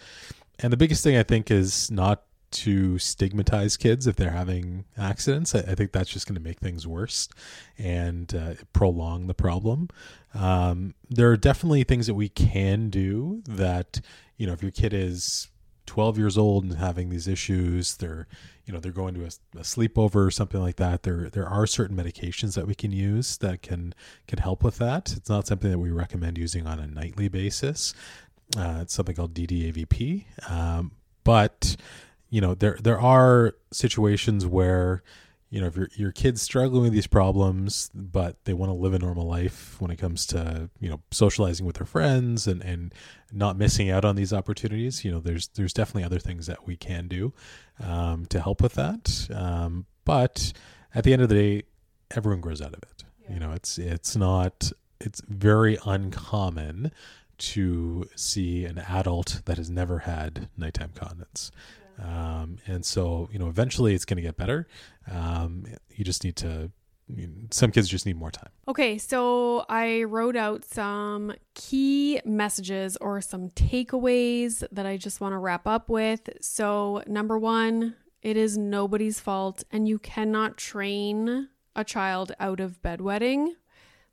And 0.59 0.73
the 0.73 0.77
biggest 0.77 1.03
thing 1.05 1.17
I 1.17 1.23
think 1.23 1.51
is 1.51 1.91
not 1.91 2.23
to 2.53 2.99
stigmatize 2.99 3.77
kids 3.77 4.07
if 4.07 4.17
they're 4.17 4.31
having 4.31 4.85
accidents. 4.97 5.55
I, 5.55 5.59
I 5.59 5.75
think 5.75 5.93
that's 5.93 6.11
just 6.11 6.27
going 6.27 6.37
to 6.37 6.41
make 6.41 6.61
things 6.61 6.87
worse 6.87 7.29
and 7.77 8.35
uh, 8.35 8.55
prolong 8.73 9.27
the 9.27 9.35
problem. 9.35 9.89
Um, 10.33 10.95
there 11.11 11.31
are 11.31 11.37
definitely 11.37 11.85
things 11.85 12.07
that 12.07 12.15
we 12.15 12.29
can 12.29 12.89
do 12.89 13.43
that, 13.47 14.01
you 14.37 14.47
know, 14.47 14.53
if 14.53 14.63
your 14.63 14.71
kid 14.71 14.93
is 14.95 15.49
12 15.87 16.19
years 16.19 16.37
old 16.37 16.65
and 16.65 16.75
having 16.75 17.09
these 17.09 17.29
issues, 17.29 17.97
they're 17.97 18.27
you 18.65 18.75
know 18.75 18.81
they're 18.81 18.91
going 18.91 19.15
to 19.15 19.23
a, 19.23 19.31
a, 19.59 19.63
sleepover 19.63 20.27
or 20.27 20.31
something 20.31 20.61
like 20.61 20.77
that. 20.77 21.05
There 21.05 21.31
there 21.31 21.49
are 21.49 21.67
certain 21.67 21.97
medications 21.97 22.55
that 22.57 22.67
we 22.67 22.75
can 22.75 22.91
use 22.91 23.39
that 23.39 23.63
can 23.63 23.95
can 24.27 24.41
help 24.41 24.65
with 24.65 24.79
that. 24.79 25.13
It's 25.17 25.29
not 25.29 25.47
something 25.47 25.71
that 25.71 25.79
we 25.79 25.91
recommend 25.91 26.37
using 26.37 26.67
on 26.67 26.81
a 26.81 26.87
nightly 26.87 27.29
basis. 27.29 27.95
Uh, 28.57 28.81
it's 28.83 28.95
something 28.95 29.15
called 29.17 29.35
DDAVP, 29.35 30.25
um, 30.51 30.93
but 31.25 31.77
you 32.31 32.41
know 32.41 32.55
there 32.55 32.77
there 32.81 33.01
are 33.01 33.55
situations 33.73 34.47
where 34.47 35.03
you 35.51 35.61
know 35.61 35.67
if 35.67 35.77
your 35.77 35.89
your 35.97 36.13
kid's 36.13 36.43
struggling 36.43 36.83
with 36.83 36.93
these 36.93 37.07
problems 37.07 37.91
but 37.95 38.45
they 38.45 38.53
want 38.53 38.69
to 38.69 38.75
live 38.75 38.95
a 38.95 38.99
normal 38.99 39.27
life 39.27 39.81
when 39.81 39.91
it 39.91 39.97
comes 39.97 40.27
to 40.27 40.69
you 40.81 40.89
know 40.89 41.01
socializing 41.11 41.65
with 41.65 41.77
their 41.77 41.87
friends 41.87 42.47
and 42.47 42.63
and 42.63 42.93
not 43.33 43.57
missing 43.57 43.91
out 43.91 44.05
on 44.05 44.17
these 44.17 44.33
opportunities 44.33 45.05
you 45.05 45.11
know 45.11 45.21
there's 45.21 45.49
there's 45.49 45.73
definitely 45.73 46.05
other 46.05 46.19
things 46.19 46.47
that 46.47 46.67
we 46.67 46.77
can 46.77 47.09
do 47.09 47.33
um, 47.83 48.27
to 48.27 48.41
help 48.41 48.63
with 48.63 48.75
that. 48.75 49.29
Um, 49.35 49.87
but 50.05 50.53
at 50.95 51.05
the 51.05 51.13
end 51.13 51.23
of 51.23 51.29
the 51.29 51.35
day 51.35 51.63
everyone 52.15 52.41
grows 52.41 52.61
out 52.63 52.75
of 52.75 52.83
it. 52.83 53.05
Yeah. 53.23 53.35
you 53.35 53.41
know 53.41 53.53
it's 53.53 53.79
it's 53.79 54.17
not 54.17 54.73
it's 55.01 55.21
very 55.29 55.79
uncommon 55.85 56.91
to 57.39 58.09
see 58.15 58.65
an 58.65 58.79
adult 58.79 59.43
that 59.45 59.59
has 59.59 59.71
never 59.71 60.01
had 60.01 60.49
nighttime 60.57 60.93
continence 60.95 61.51
um, 61.99 62.59
and 62.67 62.85
so, 62.85 63.29
you 63.33 63.39
know, 63.39 63.49
eventually 63.49 63.95
it's 63.95 64.05
going 64.05 64.17
to 64.17 64.23
get 64.23 64.37
better. 64.37 64.67
Um, 65.11 65.65
you 65.91 66.05
just 66.05 66.25
need 66.25 66.37
to, 66.37 66.71
some 67.51 67.71
kids 67.71 67.89
just 67.89 68.05
need 68.05 68.17
more 68.17 68.31
time. 68.31 68.51
Okay, 68.69 68.99
so 68.99 69.65
I 69.69 70.03
wrote 70.05 70.37
out 70.37 70.65
some 70.65 71.33
key 71.55 72.21
messages 72.25 72.97
or 73.01 73.21
some 73.21 73.51
takeaways 73.51 74.65
that 74.73 74.87
I 74.87 74.97
just 74.97 75.21
want 75.21 75.33
to 75.33 75.39
wrap 75.39 75.67
up 75.67 75.89
with. 75.89 76.29
So, 76.41 77.03
number 77.07 77.39
one, 77.39 77.95
it 78.23 78.37
is 78.37 78.59
nobody's 78.59 79.21
fault, 79.21 79.63
and 79.71 79.87
you 79.87 79.99
cannot 79.99 80.57
train 80.57 81.49
a 81.77 81.85
child 81.85 82.33
out 82.41 82.59
of 82.59 82.83
bedwetting. 82.83 83.51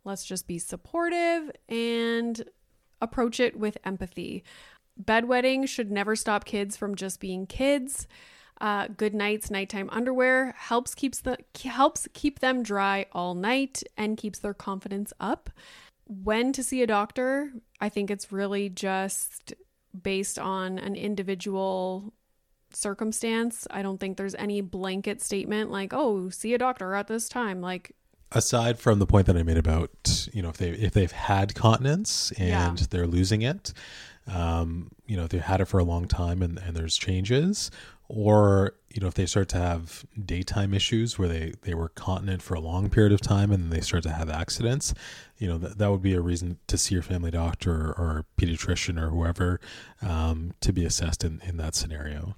Let's 0.03 0.25
just 0.25 0.47
be 0.47 0.59
supportive 0.59 1.49
and 1.69 2.43
approach 3.03 3.39
it 3.39 3.57
with 3.57 3.77
empathy. 3.83 4.43
Bedwetting 5.01 5.67
should 5.67 5.91
never 5.91 6.15
stop 6.15 6.45
kids 6.45 6.77
from 6.77 6.95
just 6.95 7.19
being 7.19 7.45
kids. 7.45 8.07
Uh, 8.61 8.87
Goodnites, 8.87 9.51
nighttime 9.51 9.89
underwear 9.91 10.53
helps 10.57 10.95
keeps 10.95 11.21
the 11.21 11.37
helps 11.65 12.07
keep 12.13 12.39
them 12.39 12.63
dry 12.63 13.05
all 13.11 13.35
night 13.35 13.83
and 13.97 14.17
keeps 14.17 14.39
their 14.39 14.53
confidence 14.53 15.11
up. 15.19 15.49
When 16.05 16.53
to 16.53 16.63
see 16.63 16.81
a 16.81 16.87
doctor, 16.87 17.51
I 17.81 17.89
think 17.89 18.11
it's 18.11 18.31
really 18.31 18.69
just 18.69 19.53
based 20.01 20.37
on 20.37 20.79
an 20.79 20.95
individual 20.95 22.13
circumstance. 22.71 23.67
I 23.71 23.81
don't 23.81 23.99
think 23.99 24.17
there's 24.17 24.35
any 24.35 24.61
blanket 24.61 25.21
statement 25.21 25.71
like, 25.71 25.93
"Oh, 25.93 26.29
see 26.29 26.53
a 26.53 26.57
doctor 26.57 26.93
at 26.93 27.07
this 27.07 27.27
time." 27.27 27.59
Like 27.59 27.95
aside 28.33 28.79
from 28.79 28.99
the 28.99 29.05
point 29.05 29.27
that 29.27 29.37
I 29.37 29.43
made 29.43 29.57
about, 29.57 30.27
you 30.33 30.41
know, 30.41 30.49
if 30.49 30.57
they 30.57 30.69
if 30.69 30.93
they've 30.93 31.11
had 31.11 31.55
continence 31.55 32.31
and 32.37 32.79
yeah. 32.79 32.85
they're 32.89 33.07
losing 33.07 33.41
it, 33.41 33.73
um, 34.27 34.91
you 35.05 35.17
know, 35.17 35.27
they've 35.27 35.41
had 35.41 35.61
it 35.61 35.65
for 35.65 35.79
a 35.79 35.83
long 35.83 36.07
time 36.07 36.41
and, 36.41 36.57
and 36.59 36.75
there's 36.75 36.97
changes, 36.97 37.69
or 38.07 38.75
you 38.89 39.01
know, 39.01 39.07
if 39.07 39.15
they 39.15 39.25
start 39.25 39.49
to 39.49 39.57
have 39.57 40.05
daytime 40.23 40.73
issues 40.73 41.17
where 41.17 41.27
they 41.27 41.53
they 41.61 41.73
were 41.73 41.89
continent 41.89 42.41
for 42.41 42.53
a 42.53 42.59
long 42.59 42.89
period 42.89 43.11
of 43.11 43.21
time 43.21 43.51
and 43.51 43.63
then 43.63 43.69
they 43.69 43.81
start 43.81 44.03
to 44.03 44.11
have 44.11 44.29
accidents, 44.29 44.93
you 45.37 45.47
know, 45.47 45.57
that 45.57 45.77
that 45.77 45.91
would 45.91 46.01
be 46.01 46.13
a 46.13 46.21
reason 46.21 46.57
to 46.67 46.77
see 46.77 46.95
your 46.95 47.03
family 47.03 47.31
doctor 47.31 47.71
or, 47.71 47.93
or 47.97 48.25
pediatrician 48.37 49.01
or 49.01 49.09
whoever 49.09 49.59
um, 50.01 50.53
to 50.61 50.71
be 50.71 50.85
assessed 50.85 51.23
in 51.23 51.41
in 51.45 51.57
that 51.57 51.75
scenario 51.75 52.35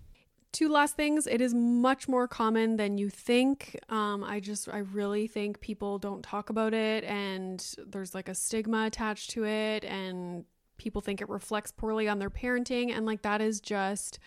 two 0.56 0.70
last 0.70 0.96
things. 0.96 1.28
It 1.28 1.42
is 1.42 1.54
much 1.54 2.08
more 2.08 2.30
common 2.30 2.78
than 2.78 2.98
you 2.98 3.10
think. 3.10 3.78
Um, 3.90 4.24
i 4.24 4.40
just 4.40 4.70
i 4.70 4.80
really 4.80 5.28
think 5.28 5.60
people 5.60 6.00
don't 6.00 6.24
talk 6.24 6.50
about 6.50 6.74
it 6.74 7.04
and 7.04 7.76
there's 7.86 8.16
like 8.16 8.30
a 8.30 8.36
stigma 8.36 8.86
attached 8.86 9.32
to 9.32 9.46
it 9.46 9.84
and 9.84 10.46
people 10.78 11.02
think 11.02 11.22
it 11.22 11.28
reflects 11.28 11.72
poorly 11.72 12.08
on 12.08 12.20
their 12.20 12.30
parenting 12.30 12.96
and 12.96 13.06
like 13.06 13.22
that 13.24 13.42
is 13.42 13.60
just 13.60 14.18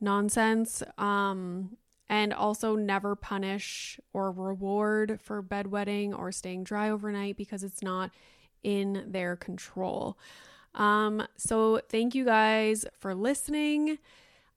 nonsense. 0.00 0.82
Um 0.98 1.76
and 2.08 2.34
also 2.34 2.74
never 2.74 3.14
punish 3.14 4.00
or 4.12 4.32
reward 4.32 5.20
for 5.22 5.40
bedwetting 5.40 6.18
or 6.18 6.32
staying 6.32 6.64
dry 6.64 6.90
overnight 6.90 7.36
because 7.36 7.62
it's 7.62 7.82
not 7.82 8.10
in 8.64 9.04
their 9.06 9.36
control. 9.36 10.18
Um 10.74 11.22
so 11.36 11.80
thank 11.88 12.16
you 12.16 12.24
guys 12.24 12.84
for 12.98 13.14
listening 13.14 13.98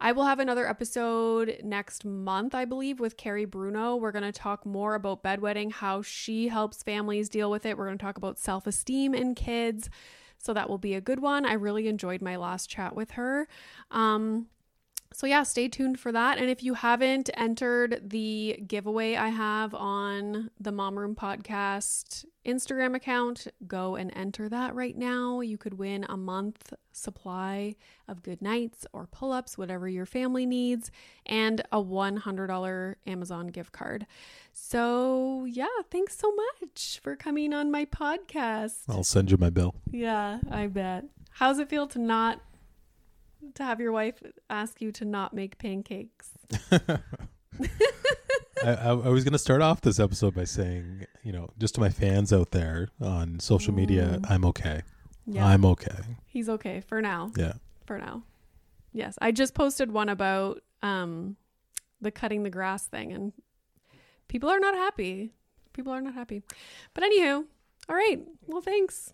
I 0.03 0.11
will 0.11 0.25
have 0.25 0.39
another 0.39 0.67
episode 0.67 1.61
next 1.63 2.03
month, 2.03 2.53
I 2.53 2.65
believe, 2.65 2.99
with 2.99 3.15
Carrie 3.15 3.45
Bruno. 3.45 3.95
We're 3.95 4.11
going 4.11 4.29
to 4.29 4.33
talk 4.33 4.65
more 4.65 4.95
about 4.95 5.23
bedwetting, 5.23 5.71
how 5.71 6.01
she 6.01 6.49
helps 6.49 6.83
families 6.83 7.29
deal 7.29 7.49
with 7.49 7.65
it. 7.65 7.77
We're 7.77 7.85
going 7.85 7.97
to 7.97 8.03
talk 8.03 8.17
about 8.17 8.37
self 8.37 8.67
esteem 8.67 9.15
in 9.15 9.33
kids. 9.33 9.89
So 10.37 10.53
that 10.53 10.69
will 10.69 10.77
be 10.77 10.93
a 10.93 10.99
good 10.99 11.21
one. 11.21 11.45
I 11.45 11.53
really 11.53 11.87
enjoyed 11.87 12.21
my 12.21 12.35
last 12.35 12.69
chat 12.69 12.97
with 12.97 13.11
her. 13.11 13.47
Um, 13.91 14.47
so 15.13 15.27
yeah, 15.27 15.43
stay 15.43 15.67
tuned 15.67 15.99
for 15.99 16.11
that. 16.11 16.37
And 16.37 16.49
if 16.49 16.63
you 16.63 16.73
haven't 16.73 17.29
entered 17.35 18.09
the 18.09 18.59
giveaway 18.67 19.15
I 19.15 19.29
have 19.29 19.73
on 19.73 20.49
the 20.59 20.71
Mom 20.71 20.97
Room 20.97 21.15
Podcast 21.15 22.25
Instagram 22.45 22.95
account, 22.95 23.47
go 23.67 23.95
and 23.95 24.11
enter 24.15 24.49
that 24.49 24.75
right 24.75 24.97
now. 24.97 25.39
You 25.39 25.57
could 25.57 25.75
win 25.75 26.05
a 26.09 26.17
month 26.17 26.73
supply 26.91 27.75
of 28.07 28.21
Goodnites 28.21 28.85
or 28.91 29.07
Pull-Ups, 29.07 29.57
whatever 29.57 29.87
your 29.87 30.05
family 30.05 30.45
needs, 30.45 30.91
and 31.25 31.61
a 31.71 31.81
$100 31.81 32.95
Amazon 33.07 33.47
gift 33.47 33.71
card. 33.71 34.05
So 34.51 35.45
yeah, 35.45 35.67
thanks 35.89 36.17
so 36.17 36.33
much 36.35 36.99
for 37.01 37.15
coming 37.15 37.53
on 37.53 37.71
my 37.71 37.85
podcast. 37.85 38.81
I'll 38.89 39.03
send 39.03 39.31
you 39.31 39.37
my 39.37 39.49
bill. 39.49 39.75
Yeah, 39.89 40.39
I 40.51 40.67
bet. 40.67 41.05
How's 41.31 41.59
it 41.59 41.69
feel 41.69 41.87
to 41.87 41.99
not 41.99 42.41
to 43.55 43.63
have 43.63 43.79
your 43.79 43.91
wife 43.91 44.21
ask 44.49 44.81
you 44.81 44.91
to 44.93 45.05
not 45.05 45.33
make 45.33 45.57
pancakes. 45.57 46.31
I, 46.71 46.99
I, 48.63 48.89
I, 48.89 49.09
was 49.09 49.23
going 49.23 49.33
to 49.33 49.39
start 49.39 49.61
off 49.61 49.81
this 49.81 49.99
episode 49.99 50.33
by 50.33 50.45
saying, 50.45 51.05
you 51.23 51.31
know, 51.31 51.49
just 51.57 51.75
to 51.75 51.81
my 51.81 51.89
fans 51.89 52.31
out 52.31 52.51
there 52.51 52.89
on 53.01 53.39
social 53.39 53.73
media, 53.73 54.19
mm. 54.19 54.31
I'm 54.31 54.45
okay. 54.45 54.83
Yeah. 55.25 55.45
I'm 55.45 55.65
okay. 55.65 55.95
He's 56.25 56.49
okay 56.49 56.81
for 56.81 57.01
now. 57.01 57.31
Yeah. 57.35 57.53
For 57.85 57.97
now. 57.97 58.23
Yes. 58.91 59.17
I 59.21 59.31
just 59.31 59.53
posted 59.53 59.91
one 59.91 60.09
about 60.09 60.61
um 60.81 61.37
the 62.01 62.11
cutting 62.11 62.43
the 62.43 62.49
grass 62.49 62.85
thing 62.87 63.13
and 63.13 63.33
people 64.27 64.49
are 64.49 64.59
not 64.59 64.75
happy. 64.75 65.31
People 65.73 65.93
are 65.93 66.01
not 66.01 66.13
happy. 66.13 66.43
But 66.93 67.03
anywho, 67.03 67.45
all 67.89 67.95
right. 67.95 68.19
Well, 68.47 68.61
thanks. 68.61 69.13